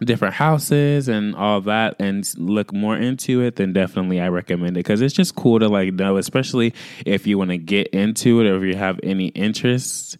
different 0.00 0.34
houses 0.34 1.08
and 1.08 1.34
all 1.34 1.60
that 1.62 1.96
and 1.98 2.28
look 2.36 2.72
more 2.72 2.96
into 2.96 3.40
it, 3.42 3.56
then 3.56 3.72
definitely 3.72 4.20
I 4.20 4.28
recommend 4.28 4.76
it 4.76 4.80
because 4.80 5.00
it's 5.00 5.14
just 5.14 5.34
cool 5.34 5.58
to 5.58 5.68
like 5.68 5.92
know, 5.92 6.16
especially 6.16 6.74
if 7.04 7.26
you 7.26 7.38
want 7.38 7.50
to 7.50 7.58
get 7.58 7.88
into 7.88 8.40
it 8.40 8.46
or 8.46 8.56
if 8.56 8.62
you 8.62 8.78
have 8.78 9.00
any 9.02 9.28
interest 9.28 10.18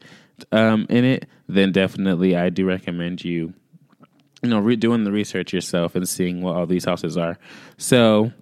um, 0.52 0.86
in 0.88 1.04
it, 1.04 1.26
then 1.48 1.72
definitely 1.72 2.36
I 2.36 2.50
do 2.50 2.66
recommend 2.66 3.24
you, 3.24 3.54
you 4.42 4.48
know, 4.48 4.60
re- 4.60 4.76
doing 4.76 5.04
the 5.04 5.12
research 5.12 5.52
yourself 5.52 5.94
and 5.94 6.08
seeing 6.08 6.42
what 6.42 6.56
all 6.56 6.66
these 6.66 6.84
houses 6.84 7.16
are. 7.16 7.38
So 7.76 8.32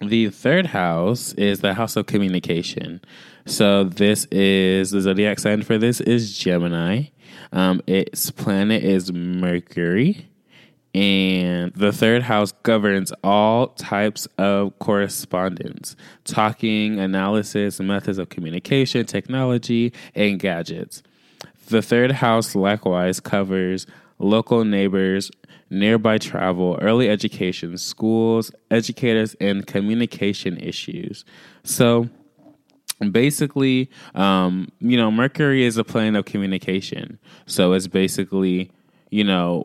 the 0.00 0.30
third 0.30 0.66
house 0.66 1.32
is 1.34 1.60
the 1.60 1.74
house 1.74 1.96
of 1.96 2.06
communication. 2.06 3.00
So 3.46 3.84
this 3.84 4.26
is 4.26 4.90
the 4.90 5.00
zodiac 5.00 5.38
sign 5.38 5.62
for 5.62 5.78
this 5.78 6.00
is 6.00 6.36
Gemini. 6.38 7.04
Um, 7.52 7.80
its 7.86 8.30
planet 8.30 8.82
is 8.82 9.12
Mercury. 9.12 10.28
And 10.94 11.72
the 11.72 11.90
third 11.90 12.22
house 12.22 12.52
governs 12.64 13.12
all 13.24 13.68
types 13.68 14.28
of 14.36 14.78
correspondence, 14.78 15.96
talking, 16.24 17.00
analysis, 17.00 17.80
methods 17.80 18.18
of 18.18 18.28
communication, 18.28 19.06
technology, 19.06 19.92
and 20.14 20.38
gadgets. 20.38 21.02
The 21.68 21.80
third 21.80 22.12
house 22.12 22.54
likewise 22.54 23.20
covers 23.20 23.86
local 24.22 24.64
neighbors, 24.64 25.30
nearby 25.68 26.18
travel, 26.18 26.78
early 26.80 27.08
education, 27.08 27.76
schools, 27.76 28.52
educators, 28.70 29.34
and 29.40 29.66
communication 29.66 30.56
issues. 30.58 31.24
So, 31.64 32.08
basically, 33.10 33.90
um, 34.14 34.70
you 34.80 34.96
know, 34.96 35.10
Mercury 35.10 35.64
is 35.64 35.76
a 35.76 35.84
plane 35.84 36.14
of 36.14 36.24
communication. 36.24 37.18
So 37.46 37.72
it's 37.72 37.86
basically, 37.86 38.70
you 39.10 39.24
know, 39.24 39.64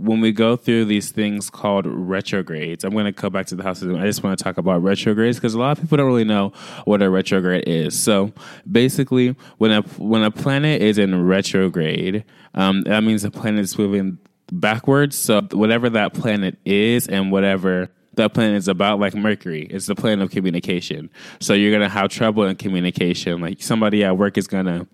when 0.00 0.20
we 0.20 0.32
go 0.32 0.56
through 0.56 0.86
these 0.86 1.10
things 1.10 1.50
called 1.50 1.86
retrogrades, 1.86 2.84
I'm 2.84 2.92
going 2.92 3.04
to 3.04 3.12
go 3.12 3.30
back 3.30 3.46
to 3.46 3.56
the 3.56 3.62
houses. 3.62 3.94
I 3.94 4.04
just 4.04 4.22
want 4.22 4.38
to 4.38 4.42
talk 4.42 4.58
about 4.58 4.82
retrogrades 4.82 5.36
because 5.36 5.54
a 5.54 5.58
lot 5.58 5.76
of 5.76 5.82
people 5.82 5.96
don't 5.98 6.06
really 6.06 6.24
know 6.24 6.52
what 6.84 7.02
a 7.02 7.10
retrograde 7.10 7.64
is. 7.66 7.98
So 7.98 8.32
basically, 8.70 9.36
when 9.58 9.70
a 9.70 9.82
when 9.98 10.22
a 10.22 10.30
planet 10.30 10.82
is 10.82 10.98
in 10.98 11.26
retrograde, 11.26 12.24
um, 12.54 12.82
that 12.82 13.02
means 13.02 13.22
the 13.22 13.30
planet 13.30 13.60
is 13.60 13.76
moving 13.78 14.18
backwards. 14.50 15.16
So 15.16 15.42
whatever 15.52 15.90
that 15.90 16.14
planet 16.14 16.58
is, 16.64 17.06
and 17.06 17.30
whatever 17.30 17.90
that 18.14 18.34
planet 18.34 18.56
is 18.56 18.68
about 18.68 18.98
like 18.98 19.14
Mercury. 19.14 19.66
It's 19.70 19.86
the 19.86 19.94
planet 19.94 20.24
of 20.24 20.30
communication. 20.30 21.10
So 21.40 21.54
you're 21.54 21.72
gonna 21.72 21.88
have 21.88 22.10
trouble 22.10 22.44
in 22.44 22.56
communication. 22.56 23.40
Like 23.40 23.62
somebody 23.62 24.04
at 24.04 24.16
work 24.16 24.38
is 24.38 24.46
gonna 24.46 24.86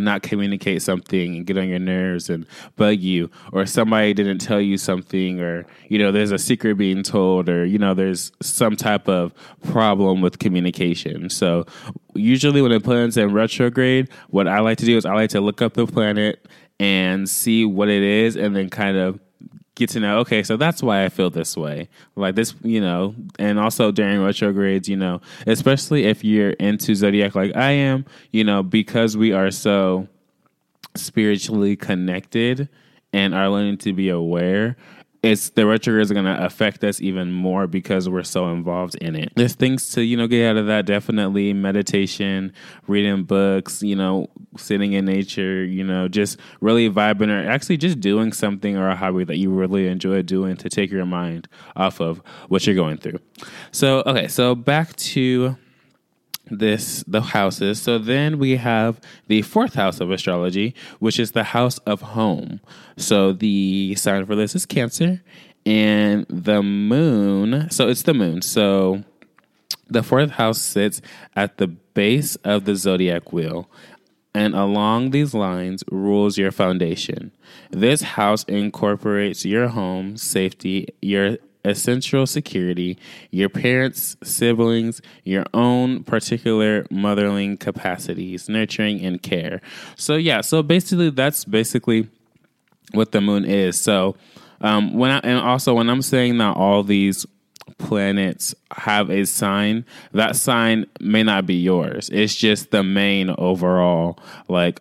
not 0.00 0.22
communicate 0.22 0.82
something 0.82 1.36
and 1.36 1.46
get 1.46 1.58
on 1.58 1.68
your 1.68 1.78
nerves 1.78 2.30
and 2.30 2.46
bug 2.76 2.98
you. 3.00 3.30
Or 3.52 3.66
somebody 3.66 4.14
didn't 4.14 4.38
tell 4.38 4.60
you 4.60 4.78
something 4.78 5.40
or 5.40 5.66
you 5.88 5.98
know 5.98 6.12
there's 6.12 6.32
a 6.32 6.38
secret 6.38 6.76
being 6.76 7.02
told 7.02 7.48
or 7.48 7.64
you 7.64 7.78
know 7.78 7.94
there's 7.94 8.32
some 8.40 8.76
type 8.76 9.08
of 9.08 9.32
problem 9.64 10.20
with 10.20 10.38
communication. 10.38 11.30
So 11.30 11.66
usually 12.14 12.62
when 12.62 12.72
a 12.72 12.80
planet's 12.80 13.16
in 13.16 13.32
retrograde 13.32 14.08
what 14.28 14.48
i 14.48 14.60
like 14.60 14.78
to 14.78 14.84
do 14.84 14.96
is 14.96 15.04
i 15.04 15.12
like 15.14 15.30
to 15.30 15.40
look 15.40 15.62
up 15.62 15.74
the 15.74 15.86
planet 15.86 16.46
and 16.78 17.28
see 17.28 17.64
what 17.64 17.88
it 17.88 18.02
is 18.02 18.36
and 18.36 18.54
then 18.54 18.68
kind 18.68 18.96
of 18.96 19.18
get 19.76 19.90
to 19.90 20.00
know 20.00 20.18
okay 20.18 20.42
so 20.42 20.56
that's 20.56 20.82
why 20.82 21.04
i 21.04 21.08
feel 21.08 21.30
this 21.30 21.56
way. 21.56 21.88
Like 22.16 22.34
this 22.34 22.54
you 22.62 22.80
know 22.80 23.14
and 23.38 23.58
also 23.58 23.92
during 23.92 24.20
retrogrades 24.22 24.88
you 24.88 24.96
know 24.96 25.20
especially 25.46 26.04
if 26.04 26.24
you're 26.24 26.50
into 26.50 26.94
zodiac 26.94 27.34
like 27.34 27.54
i 27.54 27.70
am 27.70 28.04
you 28.32 28.42
know 28.42 28.62
because 28.62 29.16
we 29.16 29.32
are 29.32 29.50
so 29.50 30.08
spiritually 30.96 31.76
connected 31.76 32.68
and 33.12 33.34
are 33.34 33.48
learning 33.48 33.78
to 33.78 33.92
be 33.92 34.08
aware 34.08 34.76
it's 35.26 35.50
the 35.50 35.66
retrogrades 35.66 36.10
is 36.10 36.12
going 36.14 36.24
to 36.24 36.44
affect 36.44 36.84
us 36.84 37.00
even 37.00 37.32
more 37.32 37.66
because 37.66 38.08
we're 38.08 38.22
so 38.22 38.50
involved 38.50 38.94
in 38.96 39.14
it. 39.14 39.32
There's 39.36 39.54
things 39.54 39.90
to 39.92 40.02
you 40.02 40.16
know 40.16 40.26
get 40.26 40.48
out 40.50 40.56
of 40.56 40.66
that. 40.66 40.86
Definitely 40.86 41.52
meditation, 41.52 42.52
reading 42.86 43.24
books, 43.24 43.82
you 43.82 43.96
know, 43.96 44.28
sitting 44.56 44.92
in 44.92 45.04
nature, 45.04 45.64
you 45.64 45.84
know, 45.84 46.08
just 46.08 46.38
really 46.60 46.88
vibing 46.90 47.30
or 47.30 47.48
actually 47.48 47.76
just 47.76 48.00
doing 48.00 48.32
something 48.32 48.76
or 48.76 48.88
a 48.88 48.96
hobby 48.96 49.24
that 49.24 49.36
you 49.36 49.50
really 49.50 49.88
enjoy 49.88 50.22
doing 50.22 50.56
to 50.56 50.68
take 50.68 50.90
your 50.90 51.06
mind 51.06 51.48
off 51.74 52.00
of 52.00 52.18
what 52.48 52.66
you're 52.66 52.76
going 52.76 52.96
through. 52.96 53.18
So 53.72 54.02
okay, 54.06 54.28
so 54.28 54.54
back 54.54 54.94
to 54.96 55.56
this 56.50 57.04
the 57.06 57.20
houses. 57.20 57.80
So 57.80 57.98
then 57.98 58.38
we 58.38 58.56
have 58.56 59.00
the 59.26 59.42
fourth 59.42 59.74
house 59.74 60.00
of 60.00 60.10
astrology, 60.10 60.74
which 60.98 61.18
is 61.18 61.32
the 61.32 61.44
house 61.44 61.78
of 61.78 62.00
home. 62.00 62.60
So 62.96 63.32
the 63.32 63.94
sign 63.96 64.26
for 64.26 64.36
this 64.36 64.54
is 64.54 64.66
Cancer, 64.66 65.22
and 65.64 66.26
the 66.28 66.62
moon. 66.62 67.70
So 67.70 67.88
it's 67.88 68.02
the 68.02 68.14
moon. 68.14 68.42
So 68.42 69.04
the 69.88 70.02
fourth 70.02 70.30
house 70.32 70.60
sits 70.60 71.00
at 71.34 71.58
the 71.58 71.66
base 71.66 72.36
of 72.36 72.64
the 72.64 72.76
zodiac 72.76 73.32
wheel. 73.32 73.68
And 74.34 74.54
along 74.54 75.10
these 75.10 75.32
lines 75.32 75.82
rules 75.90 76.36
your 76.36 76.52
foundation. 76.52 77.32
This 77.70 78.02
house 78.02 78.44
incorporates 78.44 79.46
your 79.46 79.68
home, 79.68 80.18
safety, 80.18 80.88
your 81.00 81.38
essential 81.66 82.26
security, 82.26 82.98
your 83.30 83.48
parents, 83.48 84.16
siblings, 84.22 85.00
your 85.24 85.44
own 85.52 86.04
particular 86.04 86.84
motherling 86.84 87.58
capacities, 87.58 88.48
nurturing 88.48 89.04
and 89.04 89.22
care. 89.22 89.60
So 89.96 90.16
yeah, 90.16 90.40
so 90.40 90.62
basically 90.62 91.10
that's 91.10 91.44
basically 91.44 92.08
what 92.92 93.12
the 93.12 93.20
moon 93.20 93.44
is. 93.44 93.80
So 93.80 94.16
um, 94.60 94.94
when 94.94 95.10
I, 95.10 95.18
and 95.18 95.38
also 95.38 95.74
when 95.74 95.90
I'm 95.90 96.02
saying 96.02 96.38
that 96.38 96.56
all 96.56 96.82
these 96.82 97.26
planets 97.78 98.54
have 98.70 99.10
a 99.10 99.24
sign, 99.26 99.84
that 100.12 100.36
sign 100.36 100.86
may 101.00 101.22
not 101.22 101.46
be 101.46 101.54
yours. 101.54 102.08
It's 102.12 102.34
just 102.34 102.70
the 102.70 102.82
main 102.82 103.34
overall 103.36 104.18
like 104.48 104.80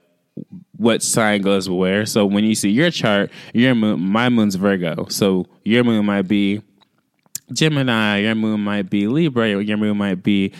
what 0.77 1.01
sign 1.01 1.41
goes 1.41 1.69
where. 1.69 2.05
So 2.05 2.25
when 2.25 2.43
you 2.43 2.55
see 2.55 2.69
your 2.69 2.91
chart, 2.91 3.31
your 3.53 3.75
moon, 3.75 4.01
my 4.01 4.29
moon's 4.29 4.55
Virgo. 4.55 5.07
So 5.09 5.47
your 5.63 5.83
moon 5.83 6.05
might 6.05 6.27
be 6.27 6.61
Gemini, 7.53 8.17
your 8.19 8.35
moon 8.35 8.61
might 8.61 8.89
be 8.89 9.07
Libra, 9.07 9.61
your 9.61 9.77
moon 9.77 9.97
might 9.97 10.23
be 10.23 10.53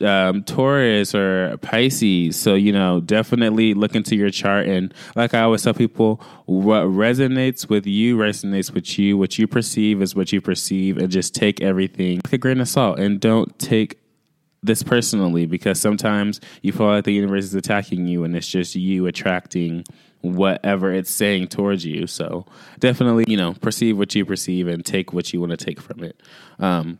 um, 0.00 0.44
Taurus 0.44 1.14
or 1.14 1.56
Pisces. 1.58 2.38
So, 2.38 2.54
you 2.54 2.72
know, 2.72 3.00
definitely 3.00 3.74
look 3.74 3.94
into 3.94 4.16
your 4.16 4.30
chart. 4.30 4.68
And 4.68 4.94
like 5.16 5.34
I 5.34 5.42
always 5.42 5.62
tell 5.62 5.74
people, 5.74 6.22
what 6.46 6.84
resonates 6.84 7.68
with 7.68 7.86
you 7.86 8.16
resonates 8.16 8.72
with 8.72 8.98
you. 8.98 9.16
What 9.16 9.38
you 9.38 9.46
perceive 9.46 10.02
is 10.02 10.14
what 10.14 10.32
you 10.32 10.40
perceive. 10.40 10.98
And 10.98 11.10
just 11.10 11.34
take 11.34 11.60
everything 11.60 12.20
with 12.22 12.32
a 12.32 12.38
grain 12.38 12.60
of 12.60 12.68
salt 12.68 12.98
and 12.98 13.20
don't 13.20 13.58
take 13.58 13.98
this 14.62 14.82
personally 14.82 15.46
because 15.46 15.80
sometimes 15.80 16.40
you 16.62 16.72
feel 16.72 16.86
like 16.86 17.04
the 17.04 17.12
universe 17.12 17.44
is 17.44 17.54
attacking 17.54 18.06
you 18.06 18.24
and 18.24 18.36
it's 18.36 18.46
just 18.46 18.74
you 18.74 19.06
attracting 19.06 19.84
whatever 20.22 20.92
it's 20.92 21.10
saying 21.10 21.48
towards 21.48 21.84
you. 21.84 22.06
So 22.06 22.46
definitely, 22.78 23.24
you 23.28 23.36
know, 23.36 23.54
perceive 23.54 23.98
what 23.98 24.14
you 24.14 24.24
perceive 24.24 24.66
and 24.66 24.84
take 24.84 25.12
what 25.12 25.32
you 25.32 25.40
want 25.40 25.50
to 25.50 25.56
take 25.56 25.80
from 25.80 26.02
it. 26.02 26.20
Um, 26.58 26.98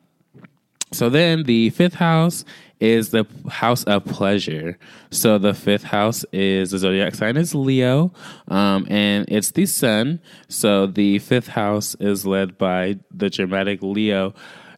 so 0.93 1.09
then 1.09 1.45
the 1.45 1.71
fifth 1.71 1.95
house 1.95 2.45
is 2.81 3.11
the 3.11 3.27
house 3.49 3.85
of 3.85 4.05
pleasure. 4.07 4.79
So 5.11 5.39
the 5.39 5.55
fifth 5.55 5.85
house 5.85 6.25
is 6.33 6.71
the 6.71 6.79
zodiac 6.79 7.15
sign 7.15 7.37
is 7.37 7.55
Leo, 7.55 8.13
um, 8.49 8.87
and 8.91 9.27
it's 9.29 9.53
the 9.53 9.67
sun. 9.67 10.21
So 10.49 10.87
the 10.87 11.19
fifth 11.21 11.49
house 11.49 11.95
is 12.01 12.27
led 12.27 12.59
by 12.59 12.99
the 13.11 13.31
dramatic 13.31 13.83
Leo 13.83 14.35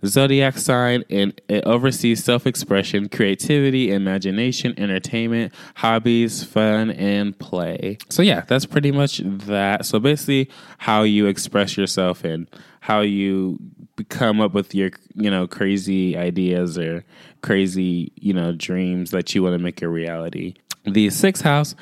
zodiac 0.06 0.58
sign, 0.58 1.04
and 1.10 1.38
it 1.48 1.64
oversees 1.64 2.22
self 2.22 2.46
expression, 2.46 3.08
creativity, 3.08 3.92
imagination, 3.92 4.74
entertainment, 4.78 5.52
hobbies, 5.76 6.44
fun, 6.44 6.90
and 6.90 7.38
play. 7.38 7.98
So, 8.08 8.22
yeah, 8.22 8.42
that's 8.42 8.66
pretty 8.66 8.92
much 8.92 9.20
that. 9.24 9.86
So, 9.86 9.98
basically, 9.98 10.50
how 10.78 11.02
you 11.02 11.26
express 11.26 11.76
yourself 11.76 12.24
and 12.24 12.48
how 12.80 13.00
you 13.00 13.58
come 14.08 14.40
up 14.40 14.54
with 14.54 14.74
your, 14.74 14.90
you 15.14 15.30
know, 15.30 15.46
crazy 15.46 16.16
ideas 16.16 16.78
or 16.78 17.04
crazy, 17.42 18.12
you 18.16 18.32
know, 18.32 18.52
dreams 18.52 19.10
that 19.10 19.34
you 19.34 19.42
want 19.42 19.54
to 19.54 19.58
make 19.58 19.82
a 19.82 19.88
reality. 19.88 20.54
The 20.84 21.10
sixth 21.10 21.42
house 21.44 21.74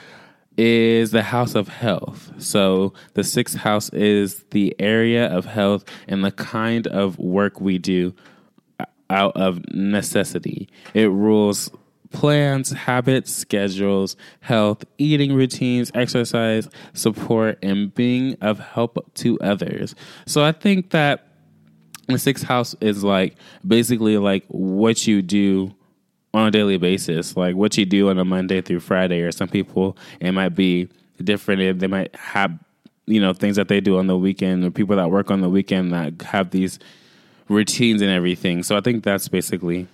is 0.61 1.11
the 1.11 1.23
house 1.23 1.55
of 1.55 1.69
health. 1.69 2.33
So 2.37 2.93
the 3.15 3.25
sixth 3.25 3.57
house 3.57 3.89
is 3.95 4.45
the 4.51 4.77
area 4.79 5.27
of 5.27 5.47
health 5.47 5.87
and 6.07 6.23
the 6.23 6.31
kind 6.31 6.87
of 6.87 7.19
work 7.19 7.63
we 7.63 7.79
do 7.79 8.15
out 9.09 9.35
of 9.39 9.67
necessity. 9.73 10.69
It 10.93 11.07
rules 11.07 11.71
plans, 12.13 12.73
habits, 12.73 13.33
schedules, 13.33 14.17
health, 14.41 14.85
eating 14.99 15.33
routines, 15.33 15.91
exercise, 15.95 16.69
support, 16.93 17.59
and 17.63 17.95
being 17.95 18.37
of 18.43 18.59
help 18.59 19.15
to 19.15 19.41
others. 19.41 19.95
So 20.27 20.45
I 20.45 20.53
think 20.53 20.91
that 20.91 21.27
the 22.07 22.19
sixth 22.19 22.45
house 22.45 22.77
is 22.83 23.03
like 23.03 23.37
basically 23.67 24.19
like 24.19 24.45
what 24.49 25.07
you 25.07 25.23
do 25.23 25.75
on 26.33 26.47
a 26.47 26.51
daily 26.51 26.79
basis, 26.79 27.37
like 27.37 27.57
what 27.57 27.77
you 27.77 27.85
do 27.85 28.11
on 28.11 28.19
a 28.19 28.25
Monday 28.25 28.61
through 28.61 28.81
Friday, 28.81 29.21
or 29.23 29.33
some 29.33 29.49
people 29.49 29.97
it 30.21 30.33
might 30.33 30.51
be 30.51 30.89
different. 31.23 31.81
They 31.81 31.87
might 31.87 32.15
have 32.15 32.59
you 33.07 33.21
know 33.21 33.33
things 33.33 33.57
that 33.57 33.69
they 33.69 33.81
do 33.81 33.99
on 33.99 34.07
the 34.07 34.17
weekend, 34.17 34.65
or 34.65 34.71
people 34.71 34.97
that 34.97 35.11
work 35.11 35.31
on 35.31 35.41
the 35.41 35.51
weekend 35.51 35.93
that 35.93 36.23
have 36.23 36.51
these 36.51 36.79
routines 37.49 38.01
and 38.01 38.11
everything. 38.11 38.63
So 38.63 38.77
I 38.77 38.81
think 38.81 39.03
that's 39.03 39.29
basically 39.29 39.89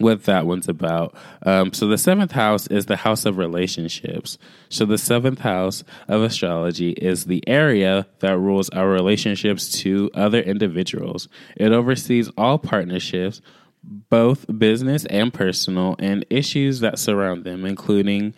what 0.00 0.24
that 0.24 0.46
one's 0.46 0.68
about. 0.68 1.14
Um, 1.42 1.72
so 1.72 1.86
the 1.86 1.98
seventh 1.98 2.32
house 2.32 2.66
is 2.68 2.86
the 2.86 2.96
house 2.96 3.26
of 3.26 3.36
relationships. 3.36 4.38
So 4.70 4.86
the 4.86 4.98
seventh 4.98 5.40
house 5.40 5.84
of 6.08 6.22
astrology 6.22 6.92
is 6.92 7.26
the 7.26 7.46
area 7.46 8.06
that 8.20 8.38
rules 8.38 8.70
our 8.70 8.88
relationships 8.88 9.70
to 9.80 10.10
other 10.14 10.40
individuals. 10.40 11.28
It 11.56 11.72
oversees 11.72 12.30
all 12.38 12.58
partnerships, 12.58 13.42
both 13.82 14.46
business 14.58 15.04
and 15.06 15.32
personal, 15.32 15.96
and 15.98 16.24
issues 16.30 16.80
that 16.80 16.98
surround 16.98 17.44
them, 17.44 17.64
including 17.64 18.34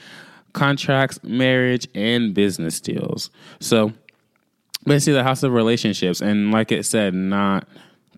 contracts, 0.53 1.19
marriage, 1.23 1.87
and 1.95 2.35
business 2.35 2.81
deals. 2.81 3.31
So 3.61 3.93
basically, 4.85 5.15
the 5.15 5.25
house 5.25 5.43
of 5.43 5.53
relationships, 5.53 6.21
and 6.21 6.53
like 6.53 6.71
it 6.73 6.85
said, 6.85 7.15
not 7.15 7.67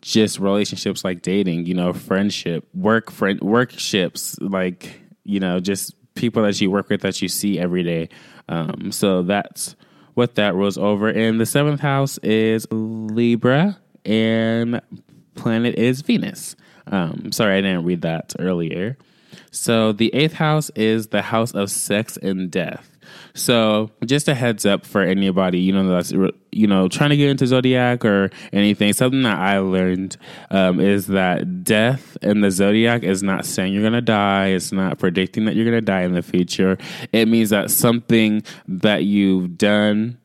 just 0.01 0.39
relationships 0.39 1.03
like 1.03 1.23
dating, 1.23 1.67
you 1.67 1.75
know, 1.75 1.93
friendship, 1.93 2.69
work 2.75 3.11
friend 3.11 3.41
workships, 3.41 4.39
like, 4.41 5.01
you 5.25 5.41
know, 5.41 5.61
just 5.61 5.95
people 6.15 6.43
that 6.43 6.61
you 6.61 6.71
work 6.71 6.91
with 6.91 7.01
that 7.01 7.23
you 7.23 7.29
see 7.29 7.59
every 7.59 7.83
day. 7.83 8.09
Um, 8.49 8.93
so 8.93 9.23
that's 9.23 9.77
what 10.13 10.35
that 10.35 10.55
rules 10.55 10.77
over. 10.77 11.09
And 11.09 11.41
the 11.41 11.47
seventh 11.47 11.81
house 11.81 12.19
is 12.19 12.67
Libra 12.71 13.79
and 14.05 14.81
planet 15.35 15.75
is 15.77 16.03
Venus. 16.03 16.55
Um, 16.87 17.33
sorry, 17.33 17.59
I 17.59 17.61
didn't 17.61 17.85
read 17.85 18.03
that 18.03 18.35
earlier. 18.39 18.97
So 19.51 19.93
the 19.93 20.15
eighth 20.15 20.35
house 20.35 20.71
is 20.75 21.09
the 21.09 21.23
house 21.23 21.53
of 21.53 21.71
sex 21.71 22.17
and 22.17 22.51
death. 22.51 22.91
So 23.35 23.91
just 24.05 24.29
a 24.29 24.35
heads 24.35 24.65
up 24.65 24.87
for 24.87 25.03
anybody, 25.03 25.61
you 25.61 25.73
know, 25.73 25.89
that's 25.89 26.13
you 26.13 26.67
know 26.67 26.89
trying 26.89 27.11
to 27.11 27.17
get 27.17 27.31
into 27.31 27.47
zodiac 27.47 28.05
or 28.05 28.31
anything. 28.53 28.93
Something 28.93 29.23
that 29.23 29.39
I 29.39 29.59
learned 29.59 30.17
um, 30.51 30.81
is 30.81 31.09
that 31.09 31.65
death 31.65 32.17
in 32.23 32.41
the 32.41 32.51
zodiac 32.51 33.03
is 33.03 33.23
not 33.23 33.45
saying 33.45 33.73
you're 33.73 33.83
gonna 33.83 34.01
die. 34.01 34.49
It's 34.49 34.73
not 34.73 34.99
predicting 34.99 35.45
that 35.47 35.57
you're 35.57 35.65
gonna 35.65 35.81
die 35.81 36.03
in 36.03 36.13
the 36.13 36.23
future. 36.23 36.79
It 37.13 37.27
means 37.29 37.51
that 37.51 37.71
something 37.71 38.43
that 38.69 39.05
you've 39.05 39.59
done 39.59 40.19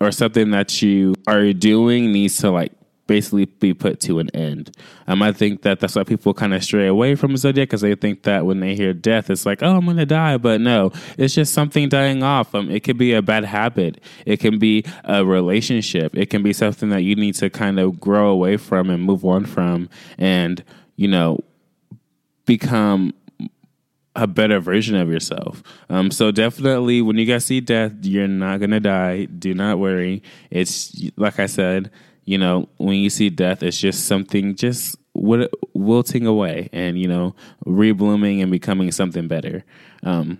or 0.00 0.12
something 0.12 0.50
that 0.50 0.80
you 0.82 1.14
are 1.26 1.52
doing 1.52 2.12
needs 2.12 2.38
to 2.38 2.50
like 2.50 2.72
basically 3.08 3.46
be 3.46 3.74
put 3.74 3.98
to 3.98 4.20
an 4.20 4.30
end. 4.30 4.70
Um, 5.08 5.20
I 5.22 5.32
think 5.32 5.62
that 5.62 5.80
that's 5.80 5.96
why 5.96 6.04
people 6.04 6.32
kind 6.32 6.54
of 6.54 6.62
stray 6.62 6.86
away 6.86 7.16
from 7.16 7.36
Zodiac 7.36 7.68
because 7.68 7.80
they 7.80 7.96
think 7.96 8.22
that 8.22 8.46
when 8.46 8.60
they 8.60 8.76
hear 8.76 8.94
death, 8.94 9.30
it's 9.30 9.44
like, 9.44 9.62
oh, 9.62 9.76
I'm 9.76 9.86
going 9.86 9.96
to 9.96 10.06
die. 10.06 10.36
But 10.36 10.60
no, 10.60 10.92
it's 11.16 11.34
just 11.34 11.52
something 11.52 11.88
dying 11.88 12.22
off. 12.22 12.54
Um, 12.54 12.70
it 12.70 12.84
could 12.84 12.98
be 12.98 13.14
a 13.14 13.22
bad 13.22 13.44
habit, 13.44 14.00
it 14.24 14.36
can 14.36 14.60
be 14.60 14.84
a 15.02 15.24
relationship, 15.24 16.16
it 16.16 16.30
can 16.30 16.44
be 16.44 16.52
something 16.52 16.90
that 16.90 17.02
you 17.02 17.16
need 17.16 17.34
to 17.36 17.50
kind 17.50 17.80
of 17.80 17.98
grow 17.98 18.30
away 18.30 18.56
from 18.56 18.90
and 18.90 19.02
move 19.02 19.24
on 19.24 19.46
from 19.46 19.88
and, 20.18 20.62
you 20.94 21.08
know, 21.08 21.40
become 22.44 23.14
a 24.14 24.26
better 24.26 24.58
version 24.58 24.96
of 24.96 25.10
yourself. 25.10 25.62
Um, 25.88 26.10
so 26.10 26.30
definitely, 26.30 27.00
when 27.00 27.16
you 27.16 27.24
guys 27.24 27.46
see 27.46 27.60
death, 27.60 27.92
you're 28.02 28.26
not 28.26 28.58
gonna 28.58 28.80
die. 28.80 29.26
Do 29.26 29.54
not 29.54 29.78
worry. 29.78 30.22
It's 30.50 31.00
like 31.16 31.38
I 31.38 31.46
said, 31.46 31.90
you 32.28 32.36
know, 32.36 32.68
when 32.76 32.96
you 32.98 33.08
see 33.08 33.30
death, 33.30 33.62
it's 33.62 33.80
just 33.80 34.04
something 34.04 34.54
just 34.54 34.96
wilting 35.14 36.26
away 36.26 36.68
and, 36.74 37.00
you 37.00 37.08
know, 37.08 37.34
reblooming 37.64 38.42
and 38.42 38.50
becoming 38.50 38.92
something 38.92 39.26
better. 39.28 39.64
Um, 40.02 40.36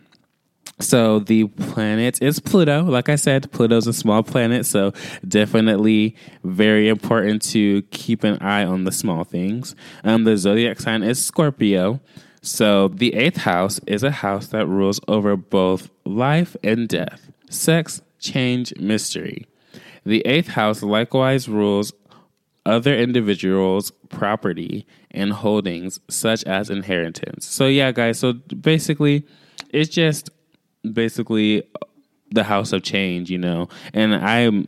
so 0.80 1.18
the 1.18 1.46
planet 1.46 2.20
is 2.20 2.40
Pluto. 2.40 2.82
Like 2.82 3.08
I 3.08 3.16
said, 3.16 3.50
Pluto's 3.52 3.86
a 3.86 3.94
small 3.94 4.22
planet, 4.22 4.66
so 4.66 4.92
definitely 5.26 6.14
very 6.44 6.90
important 6.90 7.40
to 7.52 7.80
keep 7.90 8.22
an 8.22 8.36
eye 8.42 8.66
on 8.66 8.84
the 8.84 8.92
small 8.92 9.24
things. 9.24 9.74
Um, 10.04 10.24
the 10.24 10.36
zodiac 10.36 10.80
sign 10.80 11.02
is 11.02 11.24
Scorpio. 11.24 12.00
So 12.42 12.88
the 12.88 13.14
eighth 13.14 13.38
house 13.38 13.80
is 13.86 14.02
a 14.02 14.10
house 14.10 14.48
that 14.48 14.66
rules 14.66 15.00
over 15.08 15.36
both 15.36 15.88
life 16.04 16.54
and 16.62 16.86
death, 16.86 17.32
sex, 17.48 18.02
change, 18.20 18.74
mystery. 18.76 19.46
The 20.08 20.26
eighth 20.26 20.48
house 20.48 20.82
likewise 20.82 21.50
rules 21.50 21.92
other 22.64 22.96
individuals' 22.96 23.90
property 24.08 24.86
and 25.10 25.34
holdings, 25.34 26.00
such 26.08 26.44
as 26.44 26.70
inheritance. 26.70 27.44
So, 27.44 27.66
yeah, 27.66 27.92
guys, 27.92 28.18
so 28.18 28.32
basically, 28.32 29.26
it's 29.68 29.90
just 29.90 30.30
basically 30.90 31.64
the 32.30 32.42
house 32.42 32.72
of 32.72 32.82
change, 32.82 33.28
you 33.30 33.36
know. 33.36 33.68
And 33.92 34.14
I 34.14 34.38
am 34.38 34.66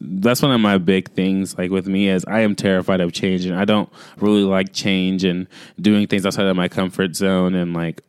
that's 0.00 0.42
one 0.42 0.50
of 0.50 0.60
my 0.60 0.78
big 0.78 1.12
things 1.12 1.56
like 1.56 1.70
with 1.70 1.86
me 1.86 2.08
is 2.08 2.24
I 2.24 2.40
am 2.40 2.56
terrified 2.56 3.00
of 3.00 3.12
change 3.12 3.44
and 3.44 3.56
I 3.56 3.64
don't 3.64 3.88
really 4.16 4.42
like 4.42 4.72
change 4.72 5.22
and 5.22 5.46
doing 5.80 6.08
things 6.08 6.26
outside 6.26 6.46
of 6.46 6.56
my 6.56 6.66
comfort 6.66 7.14
zone 7.14 7.54
and 7.54 7.72
like 7.72 8.02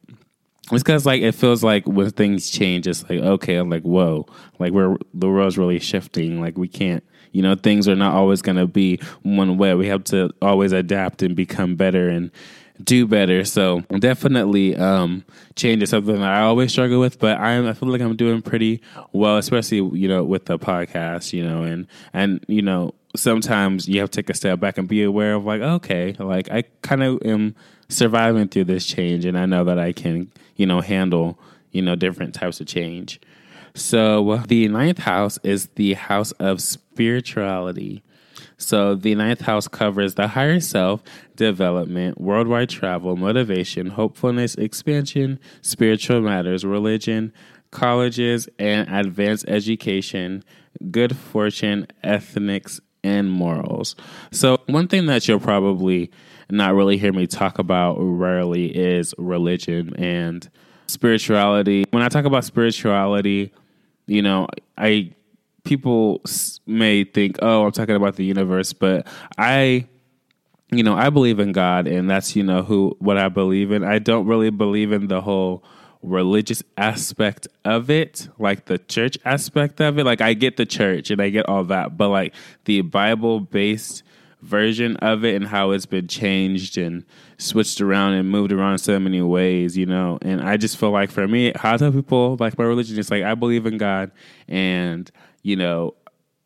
it's 0.71 0.83
because 0.83 1.05
like 1.05 1.21
it 1.21 1.33
feels 1.33 1.63
like 1.63 1.85
when 1.85 2.09
things 2.11 2.49
change, 2.49 2.87
it's 2.87 3.03
like 3.09 3.19
okay, 3.19 3.55
I'm 3.55 3.69
like 3.69 3.83
whoa, 3.83 4.25
like 4.59 4.71
we're 4.71 4.97
the 5.13 5.29
world's 5.29 5.57
really 5.57 5.79
shifting. 5.79 6.39
Like 6.39 6.57
we 6.57 6.67
can't, 6.67 7.03
you 7.31 7.41
know, 7.41 7.55
things 7.55 7.87
are 7.87 7.95
not 7.95 8.13
always 8.13 8.41
going 8.41 8.55
to 8.55 8.67
be 8.67 8.99
one 9.23 9.57
way. 9.57 9.73
We 9.75 9.87
have 9.87 10.03
to 10.05 10.31
always 10.41 10.71
adapt 10.71 11.21
and 11.21 11.35
become 11.35 11.75
better 11.75 12.07
and 12.09 12.31
do 12.81 13.05
better. 13.07 13.43
So 13.45 13.81
definitely, 13.99 14.75
um, 14.75 15.25
change 15.55 15.83
is 15.83 15.89
something 15.89 16.15
that 16.15 16.31
I 16.31 16.41
always 16.41 16.71
struggle 16.71 16.99
with, 16.99 17.19
but 17.19 17.37
I'm, 17.39 17.67
I 17.67 17.73
feel 17.73 17.89
like 17.89 18.01
I'm 18.01 18.15
doing 18.15 18.41
pretty 18.41 18.81
well, 19.11 19.37
especially 19.37 19.77
you 19.99 20.07
know 20.07 20.23
with 20.23 20.45
the 20.45 20.57
podcast, 20.57 21.33
you 21.33 21.43
know, 21.43 21.63
and 21.63 21.87
and 22.13 22.43
you 22.47 22.61
know 22.61 22.93
sometimes 23.15 23.87
you 23.87 23.99
have 23.99 24.09
to 24.11 24.21
take 24.21 24.29
a 24.29 24.33
step 24.33 24.59
back 24.59 24.77
and 24.77 24.87
be 24.87 25.03
aware 25.03 25.35
of 25.35 25.45
like 25.45 25.61
okay, 25.61 26.15
like 26.19 26.49
I 26.51 26.63
kind 26.81 27.03
of 27.03 27.21
am 27.25 27.55
surviving 27.89 28.47
through 28.47 28.65
this 28.65 28.85
change, 28.85 29.25
and 29.25 29.37
I 29.37 29.45
know 29.45 29.63
that 29.65 29.77
I 29.77 29.91
can 29.91 30.31
you 30.55 30.65
know, 30.65 30.81
handle, 30.81 31.39
you 31.71 31.81
know, 31.81 31.95
different 31.95 32.33
types 32.33 32.59
of 32.59 32.67
change. 32.67 33.19
So 33.75 34.37
the 34.47 34.67
ninth 34.67 34.99
house 34.99 35.39
is 35.43 35.67
the 35.75 35.93
house 35.93 36.31
of 36.33 36.61
spirituality. 36.61 38.03
So 38.63 38.95
the 38.95 39.15
ninth 39.15 39.41
house 39.41 39.67
covers 39.67 40.15
the 40.15 40.27
higher 40.27 40.59
self, 40.59 41.03
development, 41.35 42.19
worldwide 42.19 42.69
travel, 42.69 43.15
motivation, 43.15 43.87
hopefulness, 43.87 44.55
expansion, 44.55 45.39
spiritual 45.61 46.21
matters, 46.21 46.65
religion, 46.65 47.33
colleges, 47.71 48.47
and 48.59 48.87
advanced 48.93 49.45
education, 49.47 50.43
good 50.91 51.15
fortune, 51.15 51.87
ethnics, 52.03 52.79
and 53.03 53.29
morals. 53.29 53.95
So 54.31 54.59
one 54.67 54.87
thing 54.87 55.07
that 55.07 55.27
you'll 55.27 55.39
probably 55.39 56.11
not 56.49 56.73
really 56.73 56.97
hear 56.97 57.11
me 57.11 57.27
talk 57.27 57.59
about 57.59 57.97
rarely 57.99 58.67
is 58.67 59.13
religion 59.17 59.93
and 59.97 60.49
spirituality. 60.87 61.85
When 61.91 62.03
I 62.03 62.09
talk 62.09 62.25
about 62.25 62.45
spirituality, 62.45 63.51
you 64.07 64.21
know, 64.21 64.47
I 64.77 65.11
people 65.63 66.21
may 66.65 67.03
think, 67.03 67.37
"Oh, 67.41 67.65
I'm 67.65 67.71
talking 67.71 67.95
about 67.95 68.15
the 68.15 68.25
universe," 68.25 68.73
but 68.73 69.07
I 69.37 69.87
you 70.75 70.83
know, 70.83 70.95
I 70.95 71.09
believe 71.09 71.39
in 71.39 71.51
God 71.51 71.87
and 71.87 72.09
that's, 72.09 72.35
you 72.35 72.43
know, 72.43 72.63
who 72.63 72.95
what 72.99 73.17
I 73.17 73.29
believe 73.29 73.71
in. 73.71 73.83
I 73.83 73.99
don't 73.99 74.25
really 74.25 74.49
believe 74.49 74.91
in 74.91 75.07
the 75.07 75.21
whole 75.21 75.63
religious 76.01 76.63
aspect 76.77 77.47
of 77.63 77.89
it, 77.89 78.27
like 78.37 78.65
the 78.65 78.77
church 78.77 79.17
aspect 79.23 79.79
of 79.81 79.97
it. 79.97 80.03
Like 80.03 80.21
I 80.21 80.33
get 80.33 80.57
the 80.57 80.65
church 80.65 81.11
and 81.11 81.21
I 81.21 81.29
get 81.29 81.47
all 81.47 81.63
that, 81.65 81.97
but 81.97 82.09
like 82.09 82.33
the 82.65 82.81
Bible 82.81 83.39
based 83.39 84.03
version 84.41 84.97
of 84.97 85.23
it 85.23 85.35
and 85.35 85.47
how 85.47 85.71
it's 85.71 85.85
been 85.85 86.07
changed 86.07 86.77
and 86.77 87.05
switched 87.37 87.79
around 87.79 88.13
and 88.13 88.29
moved 88.29 88.51
around 88.51 88.73
in 88.73 88.77
so 88.79 88.99
many 88.99 89.21
ways, 89.21 89.77
you 89.77 89.85
know. 89.85 90.19
And 90.21 90.41
I 90.41 90.57
just 90.57 90.77
feel 90.77 90.91
like 90.91 91.11
for 91.11 91.27
me, 91.27 91.53
how 91.55 91.75
I 91.75 91.77
tell 91.77 91.91
people 91.91 92.35
like 92.39 92.57
my 92.57 92.65
religion 92.65 92.97
is 92.97 93.09
like 93.09 93.23
I 93.23 93.35
believe 93.35 93.65
in 93.65 93.77
God 93.77 94.11
and, 94.47 95.09
you 95.43 95.55
know, 95.55 95.93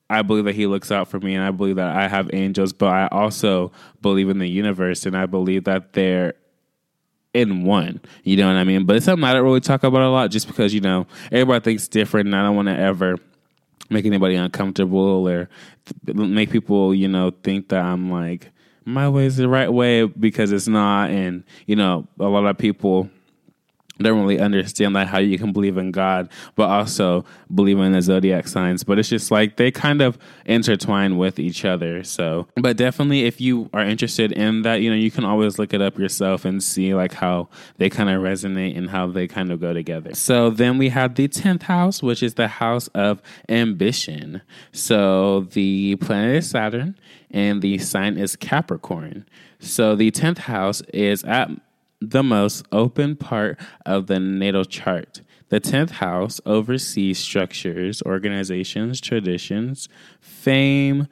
I 0.10 0.22
believe 0.22 0.46
that 0.46 0.56
he 0.56 0.68
looks 0.68 0.92
out 0.92 1.08
for 1.08 1.20
me 1.20 1.36
and 1.36 1.44
I 1.44 1.52
believe 1.52 1.78
that 1.78 1.96
I 1.96 2.08
have 2.08 2.30
angels, 2.34 2.74
but 2.74 2.88
I 2.88 3.08
also 3.08 3.72
believe 4.02 4.30
in 4.30 4.40
the 4.40 4.48
universe 4.48 5.06
and 5.06 5.18
I 5.18 5.26
believe 5.26 5.66
that 5.66 5.94
they're 5.94 6.36
in 7.34 7.64
one. 7.64 8.02
You 8.24 8.38
know 8.38 8.48
what 8.48 8.56
I 8.56 8.64
mean? 8.64 8.86
But 8.86 8.96
it's 8.96 9.06
something 9.06 9.24
I 9.24 9.34
don't 9.34 9.44
really 9.44 9.60
talk 9.60 9.84
about 9.84 10.02
a 10.02 10.10
lot 10.10 10.32
just 10.32 10.48
because, 10.48 10.74
you 10.74 10.82
know, 10.82 11.08
everybody 11.32 11.64
thinks 11.64 11.88
different 11.88 12.28
and 12.28 12.36
I 12.36 12.44
don't 12.44 12.56
want 12.56 12.70
to 12.70 12.78
ever 12.78 13.18
make 13.90 14.06
anybody 14.06 14.36
uncomfortable 14.36 15.28
or 15.28 15.50
make 16.06 16.52
people, 16.52 16.96
you 16.96 17.08
know, 17.08 17.32
think 17.44 17.70
that 17.70 17.84
I'm 17.84 18.12
like, 18.12 18.52
my 18.86 19.10
way 19.10 19.26
is 19.26 19.36
the 19.36 19.50
right 19.50 19.72
way 19.72 20.06
because 20.06 20.52
it's 20.54 20.68
not. 20.68 21.10
And, 21.10 21.44
you 21.66 21.76
know, 21.76 22.08
a 22.20 22.24
lot 22.24 22.46
of 22.46 22.58
people 22.58 23.10
don't 24.00 24.22
really 24.22 24.40
understand 24.40 24.94
like 24.94 25.08
how 25.08 25.20
you 25.20 25.38
can 25.38 25.52
believe 25.52 25.78
in 25.78 25.92
God, 25.92 26.30
but 26.56 26.70
also 26.70 27.26
believe 27.54 27.80
in 27.80 27.92
the 27.92 28.02
zodiac 28.02 28.48
signs. 28.48 28.84
But 28.84 29.00
it's 29.00 29.10
just 29.10 29.32
like 29.32 29.58
they 29.58 29.72
kind 29.72 30.02
of 30.02 30.18
intertwine 30.46 31.18
with 31.18 31.40
each 31.40 31.66
other. 31.66 32.04
So, 32.04 32.48
but 32.56 32.78
definitely, 32.78 33.26
if 33.26 33.42
you 33.42 33.70
are 33.74 33.84
interested 33.84 34.32
in 34.32 34.62
that, 34.64 34.82
you 34.82 34.90
know, 34.90 34.96
you 34.96 35.12
can 35.12 35.26
always 35.26 35.60
look 35.60 35.74
it 35.74 35.82
up 35.82 35.98
yourself 35.98 36.46
and 36.46 36.62
see 36.62 36.94
like 36.94 37.14
how 37.14 37.50
they 37.78 37.90
kind 37.90 38.10
of 38.10 38.22
resonate 38.22 38.78
and 38.78 38.90
how 38.90 39.08
they 39.08 39.28
kind 39.28 39.52
of 39.52 39.60
go 39.60 39.74
together. 39.74 40.14
So 40.16 40.50
then 40.50 40.78
we 40.78 40.90
have 40.90 41.16
the 41.16 41.28
tenth 41.28 41.64
house, 41.64 42.04
which 42.04 42.22
is 42.24 42.36
the 42.36 42.48
house 42.48 42.88
of 42.90 43.22
ambition. 43.50 44.42
So 44.72 45.42
the 45.42 45.96
planet 45.98 46.36
is 46.38 46.50
Saturn, 46.50 46.98
and 47.32 47.62
the 47.62 47.78
sign 47.78 48.18
is 48.18 48.36
Capricorn. 48.36 49.26
So 49.60 49.96
the 49.96 50.12
tenth 50.12 50.40
house 50.40 50.82
is 50.94 51.24
at 51.24 51.50
the 52.00 52.24
most 52.24 52.66
open 52.72 53.16
part 53.16 53.60
of 53.86 54.08
the 54.08 54.20
natal 54.20 54.66
chart. 54.66 55.22
The 55.50 55.62
10th 55.62 55.92
house 55.92 56.42
oversees 56.46 57.20
structures, 57.20 58.02
organizations, 58.06 59.00
traditions, 59.00 59.88
fame, 60.20 61.08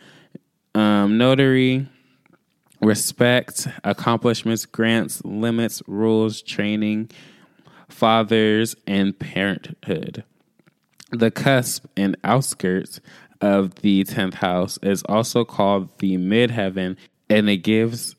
um, 0.74 1.18
notary, 1.18 1.88
respect, 2.82 3.68
accomplishments, 3.84 4.66
grants, 4.66 5.24
limits, 5.24 5.82
rules, 5.88 6.42
training, 6.42 7.10
fathers, 7.88 8.76
and 8.86 9.18
parenthood. 9.18 10.24
The 11.12 11.32
cusp 11.32 11.86
and 11.96 12.18
outskirts 12.24 13.00
of 13.40 13.76
the 13.76 14.04
10th 14.04 14.36
house 14.36 14.78
is 14.82 15.04
also 15.04 15.46
called 15.46 15.98
the 16.00 16.18
midheaven, 16.18 16.98
and 17.30 17.50
it 17.50 17.58
gives 17.58 18.16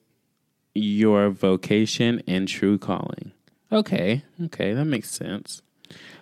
your 0.77 1.31
vocation 1.31 2.23
and 2.27 2.47
true 2.49 2.79
calling. 2.79 3.33
Okay, 3.73 4.23
okay, 4.45 4.73
that 4.75 4.85
makes 4.85 5.11
sense. 5.11 5.63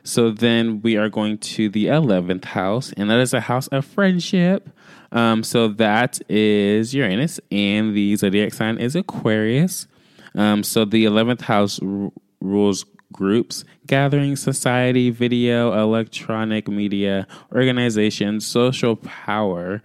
So 0.02 0.30
then 0.30 0.82
we 0.82 0.96
are 0.96 1.08
going 1.08 1.38
to 1.38 1.68
the 1.68 1.86
11th 1.86 2.44
house, 2.44 2.92
and 2.96 3.10
that 3.10 3.20
is 3.20 3.32
a 3.32 3.40
house 3.40 3.68
of 3.68 3.84
friendship. 3.84 4.68
Um, 5.12 5.42
so 5.42 5.68
that 5.68 6.20
is 6.28 6.94
Uranus, 6.94 7.40
and 7.50 7.94
the 7.94 8.16
zodiac 8.16 8.52
sign 8.52 8.78
is 8.78 8.94
Aquarius. 8.94 9.86
Um, 10.34 10.62
so 10.62 10.84
the 10.84 11.04
11th 11.04 11.42
house 11.42 11.80
r- 11.80 12.10
rules 12.40 12.84
groups, 13.12 13.64
gathering, 13.86 14.36
society, 14.36 15.08
video, 15.08 15.72
electronic 15.72 16.68
media, 16.68 17.26
organization, 17.52 18.40
social 18.40 18.96
power, 18.96 19.82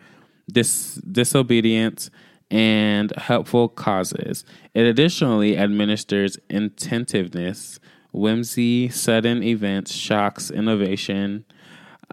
dis- 0.52 0.96
disobedience, 0.96 2.10
and 2.52 3.14
helpful 3.18 3.70
causes. 3.70 4.46
It 4.74 4.86
additionally 4.86 5.58
administers 5.58 6.38
intentiveness, 6.50 7.80
whimsy, 8.12 8.90
sudden 8.90 9.44
events, 9.44 9.94
shocks, 9.94 10.50
innovation, 10.50 11.46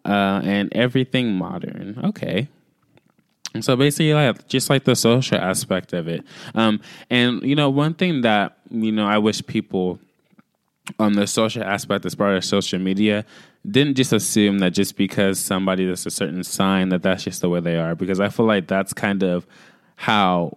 uh, 0.04 0.40
and 0.44 0.72
everything 0.74 1.34
modern. 1.34 2.00
Okay. 2.04 2.48
So 3.60 3.74
basically, 3.76 4.12
like 4.12 4.46
just 4.48 4.68
like 4.68 4.84
the 4.84 4.94
social 4.94 5.38
aspect 5.38 5.94
of 5.94 6.08
it, 6.08 6.24
um, 6.54 6.80
and 7.08 7.42
you 7.42 7.54
know, 7.54 7.70
one 7.70 7.94
thing 7.94 8.20
that 8.20 8.58
you 8.70 8.92
know, 8.92 9.06
I 9.06 9.16
wish 9.16 9.44
people 9.46 9.98
on 10.98 11.14
the 11.14 11.26
social 11.26 11.64
aspect 11.64 12.04
as 12.04 12.14
part 12.14 12.36
of 12.36 12.44
social 12.44 12.78
media 12.78 13.24
didn't 13.68 13.96
just 13.96 14.12
assume 14.12 14.60
that 14.60 14.70
just 14.70 14.96
because 14.96 15.40
somebody 15.40 15.84
is 15.84 16.06
a 16.06 16.10
certain 16.10 16.44
sign 16.44 16.90
that 16.90 17.02
that's 17.02 17.24
just 17.24 17.40
the 17.40 17.48
way 17.48 17.60
they 17.60 17.76
are, 17.76 17.94
because 17.94 18.20
I 18.20 18.28
feel 18.28 18.46
like 18.46 18.68
that's 18.68 18.92
kind 18.92 19.22
of 19.22 19.46
how 19.96 20.56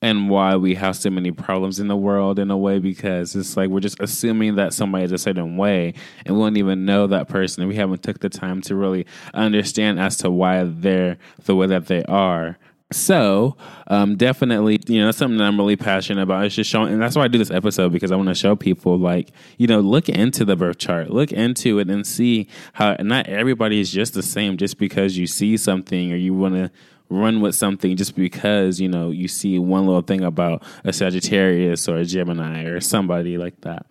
and 0.00 0.30
why 0.30 0.54
we 0.56 0.74
have 0.76 0.96
so 0.96 1.10
many 1.10 1.32
problems 1.32 1.80
in 1.80 1.88
the 1.88 1.96
world 1.96 2.38
in 2.38 2.50
a 2.50 2.56
way 2.56 2.78
because 2.78 3.34
it's 3.34 3.56
like 3.56 3.68
we're 3.68 3.80
just 3.80 3.98
assuming 4.00 4.54
that 4.54 4.72
somebody 4.72 5.04
is 5.04 5.12
a 5.12 5.18
certain 5.18 5.56
way 5.56 5.92
and 6.24 6.36
we 6.36 6.42
don't 6.42 6.56
even 6.56 6.84
know 6.84 7.06
that 7.06 7.28
person 7.28 7.62
and 7.62 7.68
we 7.68 7.76
haven't 7.76 8.02
took 8.02 8.20
the 8.20 8.28
time 8.28 8.60
to 8.62 8.76
really 8.76 9.06
understand 9.34 9.98
as 9.98 10.16
to 10.16 10.30
why 10.30 10.62
they're 10.64 11.18
the 11.44 11.56
way 11.56 11.66
that 11.66 11.86
they 11.86 12.04
are. 12.04 12.56
So 12.90 13.56
um, 13.88 14.16
definitely 14.16 14.80
you 14.86 15.00
know 15.00 15.06
that's 15.06 15.18
something 15.18 15.36
that 15.36 15.44
i'm 15.44 15.58
really 15.58 15.76
passionate 15.76 16.22
about 16.22 16.46
it's 16.46 16.54
just 16.54 16.70
showing 16.70 16.90
and 16.90 17.02
that's 17.02 17.16
why 17.16 17.24
i 17.24 17.28
do 17.28 17.36
this 17.36 17.50
episode 17.50 17.92
because 17.92 18.10
i 18.10 18.16
want 18.16 18.30
to 18.30 18.34
show 18.34 18.56
people 18.56 18.96
like 18.98 19.30
you 19.58 19.66
know 19.66 19.80
look 19.80 20.08
into 20.08 20.42
the 20.46 20.56
birth 20.56 20.78
chart 20.78 21.10
look 21.10 21.30
into 21.30 21.78
it 21.80 21.90
and 21.90 22.06
see 22.06 22.48
how 22.72 22.96
not 23.00 23.26
everybody 23.26 23.78
is 23.78 23.92
just 23.92 24.14
the 24.14 24.22
same 24.22 24.56
just 24.56 24.78
because 24.78 25.18
you 25.18 25.26
see 25.26 25.58
something 25.58 26.12
or 26.12 26.16
you 26.16 26.32
want 26.32 26.54
to 26.54 26.70
run 27.10 27.40
with 27.40 27.54
something 27.54 27.96
just 27.96 28.14
because 28.14 28.80
you 28.80 28.88
know 28.88 29.10
you 29.10 29.28
see 29.28 29.58
one 29.58 29.86
little 29.86 30.02
thing 30.02 30.22
about 30.22 30.62
a 30.84 30.92
Sagittarius 30.92 31.88
or 31.88 31.96
a 31.96 32.04
Gemini 32.04 32.64
or 32.64 32.80
somebody 32.80 33.38
like 33.38 33.60
that. 33.62 33.86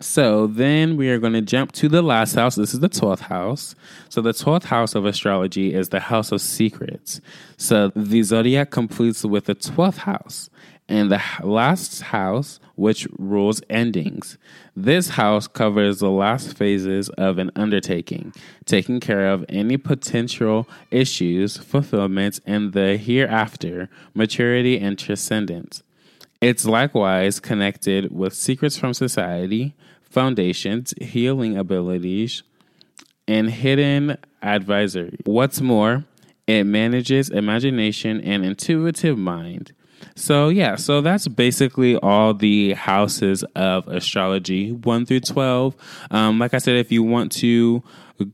So 0.00 0.46
then 0.46 0.96
we 0.96 1.10
are 1.10 1.18
going 1.18 1.32
to 1.32 1.40
jump 1.42 1.72
to 1.72 1.88
the 1.88 2.02
last 2.02 2.34
house. 2.34 2.54
This 2.54 2.72
is 2.72 2.80
the 2.80 2.88
12th 2.88 3.20
house. 3.20 3.74
So 4.08 4.20
the 4.20 4.30
12th 4.30 4.64
house 4.64 4.94
of 4.94 5.04
astrology 5.04 5.74
is 5.74 5.88
the 5.88 5.98
house 5.98 6.30
of 6.30 6.40
secrets. 6.40 7.20
So 7.56 7.90
the 7.96 8.22
zodiac 8.22 8.70
completes 8.70 9.24
with 9.24 9.46
the 9.46 9.56
12th 9.56 9.98
house 9.98 10.50
and 10.88 11.12
the 11.12 11.22
last 11.42 12.00
house, 12.00 12.58
which 12.74 13.06
rules 13.18 13.60
endings. 13.68 14.38
This 14.74 15.10
house 15.10 15.46
covers 15.46 15.98
the 15.98 16.10
last 16.10 16.56
phases 16.56 17.10
of 17.10 17.38
an 17.38 17.50
undertaking, 17.54 18.32
taking 18.64 18.98
care 18.98 19.30
of 19.30 19.44
any 19.48 19.76
potential 19.76 20.66
issues, 20.90 21.58
fulfillment, 21.58 22.40
and 22.46 22.72
the 22.72 22.96
hereafter, 22.96 23.90
maturity 24.14 24.78
and 24.78 24.98
transcendence. 24.98 25.82
It's 26.40 26.64
likewise 26.64 27.40
connected 27.40 28.14
with 28.14 28.32
secrets 28.32 28.78
from 28.78 28.94
society, 28.94 29.74
foundations, 30.02 30.94
healing 31.00 31.56
abilities, 31.56 32.42
and 33.26 33.50
hidden 33.50 34.16
advisory. 34.40 35.18
What's 35.24 35.60
more, 35.60 36.04
it 36.46 36.64
manages 36.64 37.28
imagination 37.28 38.22
and 38.22 38.42
intuitive 38.42 39.18
mind 39.18 39.72
so 40.14 40.48
yeah, 40.48 40.76
so 40.76 41.00
that's 41.00 41.28
basically 41.28 41.96
all 41.96 42.34
the 42.34 42.74
houses 42.74 43.44
of 43.54 43.88
astrology, 43.88 44.72
one 44.72 45.06
through 45.06 45.20
twelve. 45.20 45.76
Um, 46.10 46.38
like 46.38 46.54
I 46.54 46.58
said, 46.58 46.76
if 46.76 46.92
you 46.92 47.02
want 47.02 47.32
to 47.32 47.82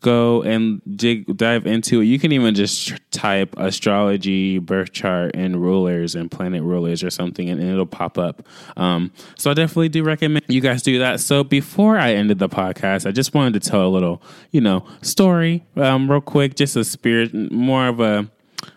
go 0.01 0.43
and 0.43 0.81
dig 0.97 1.37
dive 1.37 1.67
into 1.67 2.01
it, 2.01 2.05
you 2.05 2.19
can 2.19 2.33
even 2.33 2.55
just 2.55 2.95
type 3.11 3.55
astrology, 3.59 4.59
birth 4.59 4.93
chart, 4.93 5.33
and 5.35 5.61
rulers 5.61 6.15
and 6.15 6.31
planet 6.31 6.63
rulers 6.63 7.05
or 7.05 7.11
something, 7.11 7.51
and, 7.51 7.61
and 7.61 7.71
it'll 7.71 7.85
pop 7.85 8.17
up. 8.17 8.47
Um, 8.79 9.13
so 9.37 9.51
I 9.51 9.55
definitely 9.55 9.91
do 9.91 10.03
recommend 10.03 10.45
you 10.49 10.63
guys 10.63 10.83
do 10.83 10.99
that. 11.01 11.21
So 11.21 11.45
before 11.45 11.99
I 11.99 12.15
ended 12.15 12.39
the 12.39 12.49
podcast, 12.49 13.07
I 13.07 13.13
just 13.13 13.35
wanted 13.35 13.63
to 13.63 13.71
tell 13.71 13.87
a 13.87 13.89
little, 13.89 14.23
you 14.53 14.63
know, 14.63 14.87
story, 15.03 15.67
um, 15.77 16.11
real 16.11 16.23
quick, 16.23 16.57
just 16.57 16.77
a 16.77 16.85
spirit, 16.85 17.35
more 17.35 17.89
of 17.89 18.01
a 18.01 18.31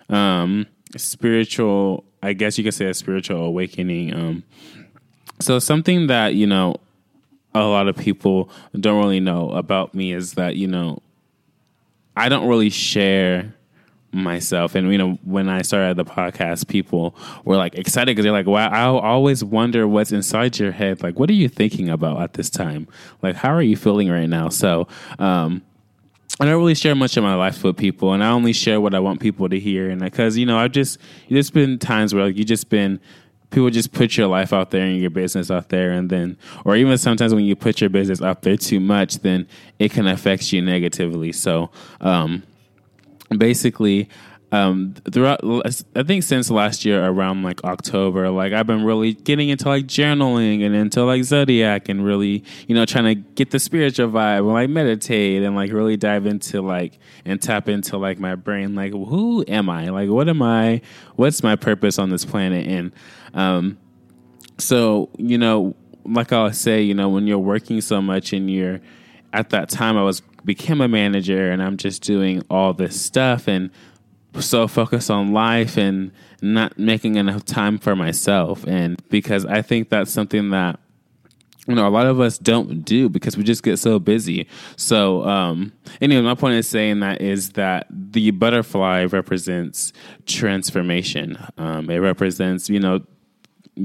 um, 0.09 0.67
spiritual 0.97 2.03
I 2.21 2.33
guess 2.33 2.57
you 2.57 2.63
could 2.63 2.73
say 2.73 2.85
a 2.85 2.93
spiritual 2.93 3.43
awakening. 3.43 4.13
Um, 4.13 4.43
so 5.39 5.59
something 5.59 6.07
that 6.07 6.35
you 6.35 6.47
know 6.47 6.77
a 7.53 7.61
lot 7.61 7.87
of 7.87 7.95
people 7.95 8.49
don't 8.79 8.99
really 8.99 9.19
know 9.19 9.51
about 9.51 9.93
me 9.93 10.13
is 10.13 10.33
that 10.33 10.55
you 10.55 10.67
know 10.67 11.01
I 12.15 12.29
don't 12.29 12.47
really 12.47 12.69
share 12.69 13.53
myself. 14.11 14.75
And 14.75 14.91
you 14.91 14.97
know 14.97 15.13
when 15.23 15.49
i 15.49 15.61
started 15.61 15.97
the 15.97 16.05
podcast 16.05 16.67
people 16.67 17.15
were 17.45 17.57
like 17.57 17.75
excited 17.75 18.07
because 18.07 18.23
they're 18.23 18.31
like 18.31 18.47
wow 18.47 18.69
i 18.69 18.83
always 18.83 19.43
wonder 19.43 19.87
what's 19.87 20.11
inside 20.11 20.57
your 20.57 20.71
head. 20.71 21.03
Like 21.03 21.19
what 21.19 21.29
are 21.29 21.33
you 21.33 21.49
thinking 21.49 21.89
about 21.89 22.21
at 22.21 22.33
this 22.33 22.49
time? 22.49 22.87
Like 23.21 23.35
how 23.35 23.53
are 23.53 23.61
you 23.61 23.77
feeling 23.77 24.09
right 24.09 24.29
now? 24.29 24.49
So 24.49 24.87
um 25.19 25.61
I 26.39 26.45
don't 26.45 26.57
really 26.57 26.75
share 26.75 26.93
much 26.93 27.17
of 27.17 27.23
my 27.23 27.33
life 27.33 27.63
with 27.63 27.77
people, 27.77 28.13
and 28.13 28.23
I 28.23 28.29
only 28.29 28.53
share 28.53 28.79
what 28.79 28.93
I 28.93 28.99
want 28.99 29.19
people 29.19 29.49
to 29.49 29.59
hear. 29.59 29.89
And 29.89 30.01
because 30.01 30.37
you 30.37 30.45
know, 30.45 30.57
I've 30.57 30.71
just 30.71 30.99
there's 31.29 31.49
been 31.49 31.79
times 31.79 32.13
where 32.13 32.25
like, 32.25 32.37
you 32.37 32.43
just 32.43 32.69
been 32.69 32.99
people 33.49 33.69
just 33.69 33.91
put 33.93 34.17
your 34.17 34.27
life 34.27 34.53
out 34.53 34.71
there 34.71 34.85
and 34.85 34.99
your 34.99 35.09
business 35.09 35.49
out 35.49 35.69
there, 35.69 35.91
and 35.91 36.09
then 36.09 36.37
or 36.63 36.75
even 36.75 36.97
sometimes 36.97 37.33
when 37.33 37.45
you 37.45 37.55
put 37.55 37.81
your 37.81 37.89
business 37.89 38.21
out 38.21 38.43
there 38.43 38.57
too 38.57 38.79
much, 38.79 39.19
then 39.19 39.47
it 39.79 39.91
can 39.91 40.07
affect 40.07 40.53
you 40.53 40.61
negatively. 40.61 41.31
So, 41.31 41.71
um, 42.01 42.43
basically, 43.35 44.07
um 44.53 44.93
throughout 45.11 45.41
i 45.95 46.03
think 46.03 46.23
since 46.23 46.49
last 46.49 46.85
year 46.85 47.03
around 47.03 47.43
like 47.43 47.61
october 47.65 48.29
like 48.29 48.53
i've 48.53 48.65
been 48.65 48.85
really 48.85 49.13
getting 49.13 49.49
into 49.49 49.67
like 49.67 49.85
journaling 49.87 50.65
and 50.65 50.73
into 50.73 51.03
like 51.03 51.21
zodiac 51.25 51.89
and 51.89 52.05
really 52.05 52.45
you 52.65 52.73
know 52.73 52.85
trying 52.85 53.03
to 53.03 53.15
get 53.15 53.51
the 53.51 53.59
spiritual 53.59 54.07
vibe 54.07 54.39
and 54.39 54.53
like 54.53 54.69
meditate 54.69 55.43
and 55.43 55.53
like 55.53 55.71
really 55.73 55.97
dive 55.97 56.25
into 56.25 56.61
like 56.61 56.97
and 57.25 57.41
tap 57.41 57.67
into 57.67 57.97
like 57.97 58.19
my 58.19 58.35
brain 58.35 58.73
like 58.73 58.93
who 58.93 59.43
am 59.47 59.69
i? 59.69 59.89
Like 59.89 60.09
what 60.09 60.29
am 60.29 60.41
i? 60.41 60.81
What's 61.15 61.43
my 61.43 61.55
purpose 61.55 61.99
on 61.99 62.09
this 62.09 62.25
planet? 62.25 62.67
And 62.67 62.91
um 63.33 63.77
so 64.57 65.09
you 65.17 65.37
know 65.37 65.75
like 66.05 66.31
i'll 66.31 66.51
say 66.51 66.81
you 66.81 66.93
know 66.93 67.09
when 67.09 67.27
you're 67.27 67.37
working 67.37 67.81
so 67.81 68.01
much 68.01 68.33
and 68.33 68.49
you're 68.49 68.79
at 69.33 69.49
that 69.51 69.69
time 69.69 69.97
i 69.97 70.01
was 70.01 70.21
became 70.45 70.81
a 70.81 70.87
manager 70.87 71.51
and 71.51 71.61
i'm 71.61 71.77
just 71.77 72.01
doing 72.01 72.41
all 72.49 72.73
this 72.73 72.99
stuff 72.99 73.47
and 73.47 73.69
so 74.41 74.67
focused 74.67 75.09
on 75.09 75.33
life 75.33 75.77
and 75.77 76.11
not 76.41 76.77
making 76.77 77.15
enough 77.15 77.45
time 77.45 77.77
for 77.77 77.95
myself. 77.95 78.65
And 78.67 79.01
because 79.09 79.45
I 79.45 79.61
think 79.61 79.89
that's 79.89 80.11
something 80.11 80.51
that 80.51 80.79
you 81.67 81.75
know 81.75 81.87
a 81.87 81.89
lot 81.89 82.05
of 82.05 82.19
us 82.19 82.37
don't 82.37 82.85
do 82.85 83.09
because 83.09 83.35
we 83.35 83.43
just 83.43 83.63
get 83.63 83.77
so 83.77 83.99
busy. 83.99 84.47
So 84.77 85.23
um, 85.27 85.73
anyway, 85.99 86.21
my 86.21 86.35
point 86.35 86.55
is 86.55 86.67
saying 86.67 87.01
that 87.01 87.21
is 87.21 87.51
that 87.51 87.87
the 87.89 88.31
butterfly 88.31 89.05
represents 89.05 89.91
transformation. 90.25 91.37
Um, 91.57 91.89
it 91.89 91.97
represents 91.97 92.69
you 92.69 92.79
know 92.79 93.01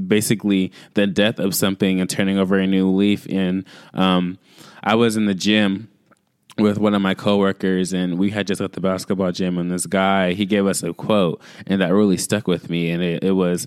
basically 0.07 0.73
the 0.95 1.07
death 1.07 1.39
of 1.39 1.55
something 1.55 2.01
and 2.01 2.09
turning 2.09 2.39
over 2.39 2.59
a 2.59 2.67
new 2.67 2.91
leaf. 2.91 3.27
And 3.29 3.65
um, 3.95 4.39
I 4.83 4.95
was 4.95 5.17
in 5.17 5.27
the 5.27 5.35
gym 5.35 5.89
with 6.59 6.79
one 6.79 6.95
of 6.95 7.01
my 7.01 7.15
coworkers 7.15 7.93
and 7.93 8.19
we 8.19 8.31
had 8.31 8.47
just 8.47 8.61
left 8.61 8.75
the 8.75 8.81
basketball 8.81 9.33
gym 9.33 9.59
and 9.59 9.71
this 9.71 9.87
guy 9.87 10.33
he 10.33 10.45
gave 10.45 10.67
us 10.67 10.83
a 10.83 10.93
quote 10.93 11.41
and 11.67 11.81
that 11.81 11.93
really 11.93 12.17
stuck 12.17 12.47
with 12.47 12.69
me 12.69 12.91
and 12.91 13.03
it, 13.03 13.25
it 13.25 13.33
was 13.33 13.67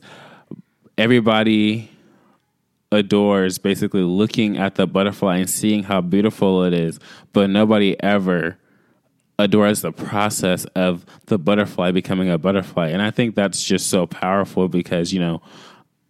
everybody 0.97 1.89
adores 2.91 3.57
basically 3.57 4.01
looking 4.01 4.57
at 4.57 4.75
the 4.75 4.85
butterfly 4.85 5.37
and 5.37 5.49
seeing 5.49 5.83
how 5.83 5.99
beautiful 5.99 6.63
it 6.63 6.73
is 6.73 6.99
but 7.33 7.49
nobody 7.49 8.01
ever 8.03 8.57
adores 9.37 9.81
the 9.81 9.91
process 9.91 10.65
of 10.75 11.05
the 11.25 11.37
butterfly 11.37 11.91
becoming 11.91 12.29
a 12.29 12.37
butterfly. 12.37 12.87
And 12.89 13.01
i 13.01 13.11
think 13.11 13.35
that's 13.35 13.63
just 13.63 13.89
so 13.89 14.05
powerful 14.05 14.67
because 14.69 15.11
you 15.11 15.19
know 15.19 15.41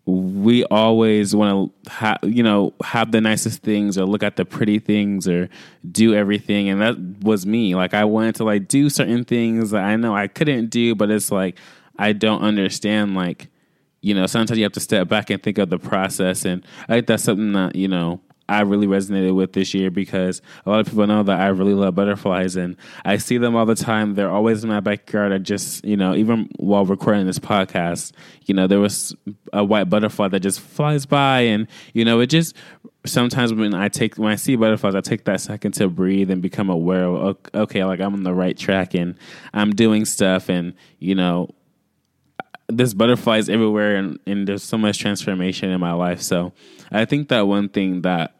we 0.05 0.63
always 0.65 1.35
want 1.35 1.73
to 1.83 1.91
have 1.91 2.19
you 2.23 2.43
know 2.43 2.73
have 2.83 3.11
the 3.11 3.19
nicest 3.19 3.63
things 3.63 3.97
or 3.97 4.05
look 4.05 4.21
at 4.21 4.35
the 4.35 4.45
pretty 4.45 4.77
things 4.77 5.27
or 5.27 5.49
do 5.91 6.13
everything 6.13 6.69
and 6.69 6.81
that 6.81 6.97
was 7.21 7.45
me. 7.45 7.73
Like 7.75 7.93
i 7.93 8.05
wanted 8.05 8.35
to 8.35 8.43
like 8.43 8.67
do 8.67 8.89
certain 8.89 9.23
things 9.23 9.71
that 9.71 9.83
i 9.83 9.95
know 9.95 10.15
i 10.15 10.27
couldn't 10.27 10.69
do 10.69 10.93
but 10.93 11.09
it's 11.09 11.31
like 11.31 11.57
i 11.97 12.13
don't 12.13 12.41
understand 12.41 13.15
like 13.15 13.47
you 14.01 14.13
know 14.13 14.27
sometimes 14.27 14.57
you 14.57 14.63
have 14.63 14.73
to 14.73 14.79
step 14.79 15.07
back 15.07 15.31
and 15.31 15.41
think 15.41 15.57
of 15.57 15.69
the 15.69 15.79
process 15.79 16.45
and 16.45 16.63
i 16.87 16.93
think 16.93 17.07
that's 17.07 17.23
something 17.23 17.53
that 17.53 17.75
you 17.75 17.87
know 17.87 18.21
I 18.47 18.61
really 18.61 18.85
resonated 18.85 19.35
with 19.35 19.53
this 19.53 19.73
year 19.73 19.89
because 19.89 20.41
a 20.65 20.69
lot 20.69 20.79
of 20.79 20.87
people 20.87 21.07
know 21.07 21.23
that 21.23 21.39
I 21.39 21.47
really 21.47 21.73
love 21.73 21.95
butterflies 21.95 22.55
and 22.55 22.77
I 23.03 23.17
see 23.17 23.37
them 23.37 23.55
all 23.55 23.65
the 23.65 23.75
time. 23.75 24.13
They're 24.13 24.29
always 24.29 24.63
in 24.63 24.69
my 24.69 24.81
backyard. 24.81 25.31
I 25.31 25.39
just, 25.39 25.83
you 25.83 25.97
know, 25.97 26.13
even 26.13 26.49
while 26.57 26.85
recording 26.85 27.25
this 27.25 27.39
podcast, 27.39 28.11
you 28.45 28.53
know, 28.53 28.67
there 28.67 28.79
was 28.79 29.15
a 29.51 29.63
white 29.63 29.89
butterfly 29.89 30.27
that 30.27 30.41
just 30.41 30.59
flies 30.59 31.05
by 31.07 31.41
and, 31.41 31.67
you 31.93 32.05
know, 32.05 32.19
it 32.19 32.27
just 32.27 32.55
sometimes 33.05 33.53
when 33.53 33.73
I 33.73 33.87
take 33.87 34.15
when 34.15 34.31
I 34.31 34.35
see 34.35 34.55
butterflies, 34.55 34.93
I 34.93 35.01
take 35.01 35.25
that 35.25 35.41
second 35.41 35.71
to 35.73 35.89
breathe 35.89 36.29
and 36.29 36.41
become 36.41 36.69
aware 36.69 37.05
of 37.05 37.37
okay, 37.53 37.83
like 37.83 37.99
I'm 37.99 38.13
on 38.13 38.23
the 38.23 38.33
right 38.33 38.57
track 38.57 38.93
and 38.93 39.15
I'm 39.53 39.71
doing 39.71 40.05
stuff 40.05 40.49
and, 40.49 40.75
you 40.99 41.15
know, 41.15 41.49
there's 42.67 42.93
butterflies 42.93 43.49
everywhere 43.49 43.95
and, 43.95 44.19
and 44.25 44.47
there's 44.47 44.63
so 44.63 44.77
much 44.77 44.99
transformation 44.99 45.69
in 45.69 45.79
my 45.79 45.93
life. 45.93 46.21
So 46.21 46.53
I 46.95 47.05
think 47.05 47.29
that 47.29 47.47
one 47.47 47.69
thing 47.69 48.01
that 48.01 48.35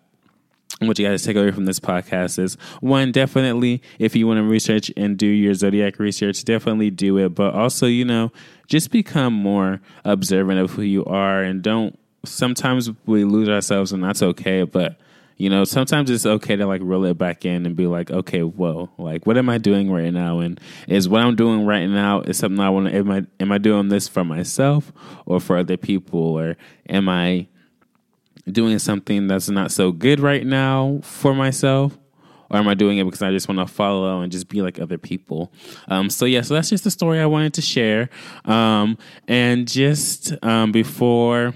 what 0.80 1.00
you 1.00 1.08
guys 1.08 1.24
take 1.24 1.38
away 1.38 1.52
from 1.52 1.66
this 1.66 1.80
podcast 1.80 2.38
is 2.40 2.56
one, 2.82 3.12
definitely 3.12 3.82
if 4.00 4.16
you 4.16 4.28
want 4.28 4.40
to 4.40 4.44
research 4.44 4.92
and 4.98 5.18
do 5.18 5.28
your 5.28 5.54
zodiac 5.54 6.00
research, 6.00 6.44
definitely 6.44 6.90
do 6.90 7.18
it. 7.18 7.30
But 7.30 7.54
also, 7.54 7.86
you 7.86 8.04
know, 8.06 8.32
just 8.68 8.92
become 8.92 9.34
more 9.34 9.80
observant 10.04 10.60
of 10.60 10.72
who 10.72 10.82
you 10.82 11.06
are 11.06 11.42
and 11.42 11.62
don't 11.62 11.98
sometimes 12.26 12.90
we 13.06 13.24
lose 13.24 13.48
ourselves 13.48 13.92
and 13.92 14.04
that's 14.04 14.22
okay, 14.22 14.64
but 14.64 14.98
you 15.38 15.50
know, 15.50 15.66
sometimes 15.66 16.10
it's 16.10 16.26
okay 16.26 16.56
to 16.56 16.66
like 16.66 16.80
reel 16.82 17.04
it 17.06 17.18
back 17.18 17.44
in 17.44 17.66
and 17.66 17.76
be 17.76 17.88
like, 17.88 18.10
okay, 18.10 18.42
whoa, 18.42 18.90
like 18.98 19.26
what 19.26 19.38
am 19.38 19.50
I 19.50 19.58
doing 19.58 19.92
right 19.92 20.12
now? 20.12 20.40
And 20.40 20.60
is 20.88 21.10
what 21.10 21.22
I'm 21.22 21.36
doing 21.36 21.66
right 21.66 21.88
now 21.88 22.22
is 22.22 22.38
something 22.38 22.60
I 22.60 22.70
want 22.70 22.88
to 22.88 22.96
am 22.96 23.12
I 23.12 23.26
am 23.40 23.52
I 23.52 23.58
doing 23.58 23.90
this 23.90 24.08
for 24.08 24.24
myself 24.24 24.92
or 25.26 25.40
for 25.40 25.58
other 25.58 25.78
people 25.78 26.20
or 26.20 26.58
am 26.90 27.10
I 27.10 27.48
doing 28.52 28.80
something 28.80 29.28
that's 29.28 29.50
not 29.50 29.72
so 29.72 29.92
good 29.92 30.20
right 30.20 30.46
now 30.46 31.00
for 31.04 31.34
myself? 31.34 31.98
Or 32.50 32.58
am 32.58 32.68
I 32.68 32.76
doing 32.76 33.00
it 33.00 33.06
because 33.06 33.24
I 33.24 33.32
just 33.32 33.48
want 33.48 33.60
to 33.60 33.74
follow 33.74 34.22
and 34.22 34.32
just 34.32 34.50
be 34.50 34.62
like 34.62 34.80
other 34.80 35.00
people? 35.00 35.52
Um, 35.88 36.10
so 36.10 36.26
yeah, 36.26 36.42
so 36.42 36.54
that's 36.54 36.70
just 36.70 36.84
the 36.84 36.92
story 36.92 37.20
I 37.20 37.26
wanted 37.26 37.56
to 37.56 37.62
share. 37.62 38.10
Um, 38.46 38.98
and 39.28 39.68
just 39.68 40.34
um, 40.44 40.72
before 40.72 41.56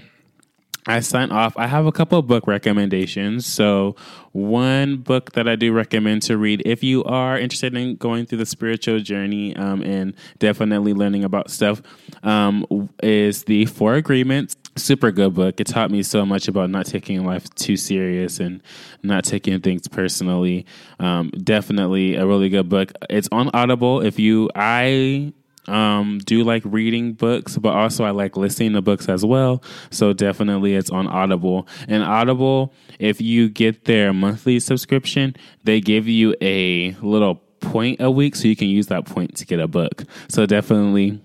I 0.86 1.00
sign 1.00 1.30
off. 1.30 1.56
I 1.56 1.66
have 1.66 1.86
a 1.86 1.92
couple 1.92 2.18
of 2.18 2.26
book 2.26 2.46
recommendations. 2.46 3.46
So, 3.46 3.96
one 4.32 4.96
book 4.98 5.32
that 5.32 5.48
I 5.48 5.56
do 5.56 5.72
recommend 5.72 6.22
to 6.22 6.38
read 6.38 6.62
if 6.64 6.82
you 6.82 7.04
are 7.04 7.38
interested 7.38 7.74
in 7.76 7.96
going 7.96 8.26
through 8.26 8.38
the 8.38 8.46
spiritual 8.46 9.00
journey 9.00 9.54
um, 9.56 9.82
and 9.82 10.14
definitely 10.38 10.94
learning 10.94 11.24
about 11.24 11.50
stuff 11.50 11.82
um, 12.22 12.66
is 13.02 13.44
The 13.44 13.66
Four 13.66 13.94
Agreements. 13.94 14.56
Super 14.76 15.10
good 15.10 15.34
book. 15.34 15.60
It 15.60 15.66
taught 15.66 15.90
me 15.90 16.02
so 16.02 16.24
much 16.24 16.48
about 16.48 16.70
not 16.70 16.86
taking 16.86 17.24
life 17.24 17.52
too 17.54 17.76
serious 17.76 18.40
and 18.40 18.62
not 19.02 19.24
taking 19.24 19.60
things 19.60 19.88
personally. 19.88 20.64
Um, 20.98 21.30
definitely 21.30 22.14
a 22.16 22.26
really 22.26 22.48
good 22.48 22.68
book. 22.68 22.92
It's 23.08 23.28
on 23.32 23.50
Audible. 23.52 24.00
If 24.00 24.18
you, 24.18 24.48
I 24.54 25.32
um, 25.66 26.18
do 26.24 26.44
like 26.44 26.62
reading 26.64 27.12
books, 27.12 27.56
but 27.56 27.74
also 27.74 28.04
I 28.04 28.10
like 28.10 28.36
listening 28.36 28.72
to 28.74 28.82
books 28.82 29.08
as 29.08 29.24
well. 29.24 29.62
So 29.90 30.12
definitely 30.12 30.74
it's 30.74 30.90
on 30.90 31.06
Audible. 31.06 31.66
And 31.88 32.02
Audible, 32.02 32.72
if 32.98 33.20
you 33.20 33.48
get 33.48 33.84
their 33.84 34.12
monthly 34.12 34.60
subscription, 34.60 35.36
they 35.64 35.80
give 35.80 36.08
you 36.08 36.34
a 36.40 36.92
little 37.02 37.36
point 37.60 38.00
a 38.00 38.10
week 38.10 38.36
so 38.36 38.48
you 38.48 38.56
can 38.56 38.68
use 38.68 38.86
that 38.86 39.04
point 39.04 39.36
to 39.36 39.46
get 39.46 39.60
a 39.60 39.68
book. 39.68 40.04
So 40.28 40.46
definitely 40.46 41.20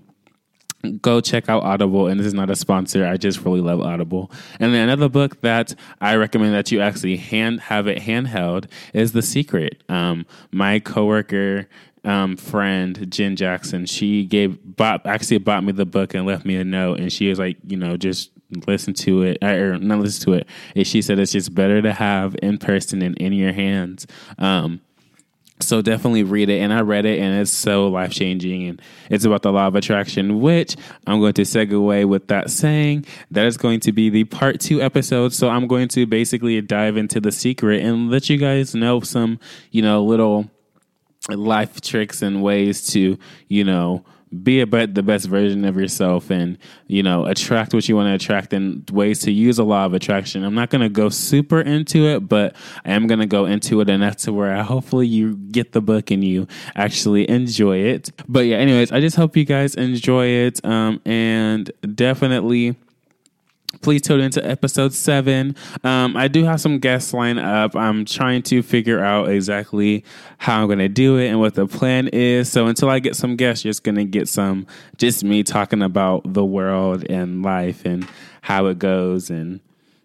go 0.93 1.21
check 1.21 1.49
out 1.49 1.63
Audible. 1.63 2.07
And 2.07 2.19
this 2.19 2.27
is 2.27 2.33
not 2.33 2.49
a 2.49 2.55
sponsor. 2.55 3.05
I 3.05 3.17
just 3.17 3.43
really 3.43 3.61
love 3.61 3.81
Audible. 3.81 4.31
And 4.59 4.73
then 4.73 4.89
another 4.89 5.09
book 5.09 5.41
that 5.41 5.75
I 6.01 6.15
recommend 6.15 6.53
that 6.53 6.71
you 6.71 6.81
actually 6.81 7.17
hand 7.17 7.61
have 7.61 7.87
it 7.87 7.99
handheld 7.99 8.69
is 8.93 9.11
The 9.11 9.21
Secret. 9.21 9.83
Um, 9.89 10.25
my 10.51 10.79
coworker 10.79 11.67
um, 12.05 12.37
friend 12.37 13.11
Jen 13.11 13.35
Jackson, 13.35 13.85
she 13.85 14.25
gave 14.25 14.59
bought 14.63 15.05
actually 15.05 15.39
bought 15.39 15.63
me 15.63 15.71
the 15.71 15.85
book 15.85 16.13
and 16.13 16.25
left 16.25 16.45
me 16.45 16.55
a 16.55 16.63
note, 16.63 16.99
and 16.99 17.11
she 17.11 17.27
was 17.29 17.39
like, 17.39 17.57
you 17.65 17.77
know, 17.77 17.97
just 17.97 18.31
listen 18.67 18.93
to 18.93 19.23
it 19.23 19.43
or 19.43 19.77
not 19.77 19.99
listen 19.99 20.23
to 20.25 20.33
it. 20.33 20.47
And 20.75 20.85
she 20.85 21.01
said 21.01 21.19
it's 21.19 21.31
just 21.31 21.53
better 21.53 21.81
to 21.81 21.91
have 21.91 22.35
in 22.41 22.57
person 22.57 23.01
and 23.01 23.17
in 23.17 23.33
your 23.33 23.53
hands. 23.53 24.05
Um, 24.37 24.81
so 25.61 25.81
definitely 25.81 26.23
read 26.23 26.49
it. 26.49 26.59
And 26.59 26.73
I 26.73 26.81
read 26.81 27.05
it, 27.05 27.19
and 27.19 27.39
it's 27.39 27.51
so 27.51 27.87
life 27.87 28.11
changing. 28.11 28.67
And 28.67 28.81
it's 29.09 29.25
about 29.25 29.41
the 29.41 29.51
law 29.51 29.67
of 29.67 29.75
attraction, 29.75 30.41
which 30.41 30.75
I'm 31.07 31.19
going 31.19 31.33
to 31.33 31.43
segue 31.43 32.07
with 32.07 32.27
that 32.27 32.51
saying. 32.51 33.05
That 33.31 33.45
is 33.45 33.57
going 33.57 33.79
to 33.81 33.91
be 33.91 34.09
the 34.09 34.25
part 34.25 34.59
two 34.59 34.81
episode. 34.81 35.33
So 35.33 35.49
I'm 35.49 35.67
going 35.67 35.87
to 35.89 36.05
basically 36.05 36.59
dive 36.61 36.97
into 36.97 37.21
the 37.21 37.31
secret 37.31 37.83
and 37.83 38.09
let 38.09 38.29
you 38.29 38.37
guys 38.37 38.75
know 38.75 38.99
some, 38.99 39.39
you 39.71 39.81
know, 39.81 40.03
little 40.03 40.49
life 41.29 41.81
tricks 41.81 42.21
and 42.21 42.43
ways 42.43 42.87
to, 42.87 43.17
you 43.47 43.63
know, 43.63 44.03
be 44.43 44.61
a 44.61 44.67
bet 44.67 44.95
the 44.95 45.03
best 45.03 45.27
version 45.27 45.65
of 45.65 45.77
yourself 45.77 46.29
and 46.29 46.57
you 46.87 47.03
know 47.03 47.25
attract 47.25 47.73
what 47.73 47.87
you 47.87 47.95
want 47.95 48.07
to 48.07 48.13
attract 48.13 48.53
and 48.53 48.89
ways 48.89 49.19
to 49.19 49.31
use 49.31 49.57
a 49.59 49.63
law 49.63 49.85
of 49.85 49.93
attraction. 49.93 50.43
I'm 50.43 50.55
not 50.55 50.69
going 50.69 50.81
to 50.81 50.89
go 50.89 51.09
super 51.09 51.61
into 51.61 52.05
it 52.07 52.27
but 52.27 52.55
i 52.83 52.91
am 52.91 53.07
going 53.07 53.19
to 53.19 53.25
go 53.25 53.45
into 53.45 53.81
it 53.81 53.89
enough 53.89 54.17
to 54.17 54.33
where 54.33 54.55
I, 54.55 54.63
hopefully 54.63 55.07
you 55.07 55.35
get 55.35 55.71
the 55.71 55.81
book 55.81 56.11
and 56.11 56.23
you 56.23 56.47
actually 56.75 57.29
enjoy 57.29 57.77
it. 57.77 58.11
But 58.27 58.41
yeah 58.41 58.57
anyways 58.57 58.91
i 58.91 58.99
just 58.99 59.15
hope 59.15 59.35
you 59.37 59.45
guys 59.45 59.75
enjoy 59.75 60.27
it 60.27 60.63
um, 60.65 61.01
and 61.05 61.71
definitely 61.95 62.75
please 63.81 64.01
tune 64.01 64.21
into 64.21 64.45
episode 64.45 64.93
seven. 64.93 65.55
Um, 65.83 66.15
I 66.17 66.27
do 66.27 66.43
have 66.43 66.61
some 66.61 66.79
guests 66.79 67.13
lined 67.13 67.39
up. 67.39 67.75
I'm 67.75 68.05
trying 68.05 68.43
to 68.43 68.61
figure 68.61 69.03
out 69.03 69.29
exactly 69.29 70.03
how 70.37 70.61
I'm 70.61 70.67
going 70.67 70.79
to 70.79 70.89
do 70.89 71.17
it 71.17 71.27
and 71.27 71.39
what 71.39 71.55
the 71.55 71.67
plan 71.67 72.07
is. 72.09 72.51
So 72.51 72.67
until 72.67 72.89
I 72.89 72.99
get 72.99 73.15
some 73.15 73.35
guests, 73.35 73.65
you're 73.65 73.71
just 73.71 73.83
going 73.83 73.95
to 73.95 74.05
get 74.05 74.27
some 74.27 74.67
just 74.97 75.23
me 75.23 75.43
talking 75.43 75.81
about 75.81 76.33
the 76.33 76.45
world 76.45 77.05
and 77.09 77.43
life 77.43 77.85
and 77.85 78.07
how 78.41 78.67
it 78.67 78.79
goes 78.79 79.29
and 79.29 79.59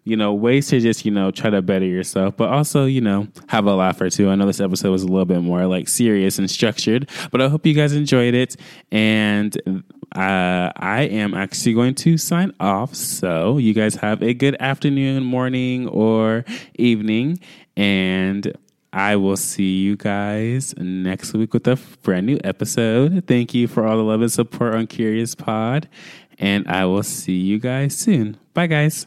you 0.04 0.16
know, 0.16 0.32
ways 0.32 0.68
to 0.68 0.80
just, 0.80 1.04
you 1.04 1.10
know, 1.10 1.30
try 1.30 1.50
to 1.50 1.62
better 1.62 1.84
yourself, 1.84 2.36
but 2.36 2.48
also, 2.48 2.84
you 2.86 3.00
know, 3.00 3.28
have 3.48 3.66
a 3.66 3.74
laugh 3.74 4.00
or 4.00 4.10
two. 4.10 4.30
I 4.30 4.34
know 4.34 4.46
this 4.46 4.60
episode 4.60 4.90
was 4.90 5.02
a 5.02 5.08
little 5.08 5.26
bit 5.26 5.40
more 5.40 5.66
like 5.66 5.88
serious 5.88 6.38
and 6.38 6.50
structured, 6.50 7.08
but 7.30 7.40
I 7.40 7.48
hope 7.48 7.66
you 7.66 7.74
guys 7.74 7.92
enjoyed 7.92 8.34
it. 8.34 8.56
And 8.90 9.56
uh, 10.14 10.72
I 10.74 11.02
am 11.10 11.34
actually 11.34 11.74
going 11.74 11.94
to 11.96 12.18
sign 12.18 12.52
off. 12.60 12.94
So 12.94 13.58
you 13.58 13.74
guys 13.74 13.94
have 13.96 14.22
a 14.22 14.34
good 14.34 14.56
afternoon, 14.58 15.22
morning, 15.24 15.86
or 15.88 16.44
evening. 16.76 17.38
And 17.76 18.52
I 18.92 19.16
will 19.16 19.36
see 19.36 19.78
you 19.80 19.96
guys 19.96 20.74
next 20.76 21.32
week 21.34 21.54
with 21.54 21.66
a 21.68 21.78
brand 22.02 22.26
new 22.26 22.38
episode. 22.42 23.24
Thank 23.26 23.54
you 23.54 23.68
for 23.68 23.86
all 23.86 23.96
the 23.96 24.02
love 24.02 24.22
and 24.22 24.32
support 24.32 24.74
on 24.74 24.86
Curious 24.86 25.34
Pod. 25.34 25.88
And 26.38 26.66
I 26.66 26.86
will 26.86 27.02
see 27.02 27.36
you 27.36 27.58
guys 27.58 27.96
soon. 27.96 28.38
Bye, 28.54 28.66
guys. 28.66 29.06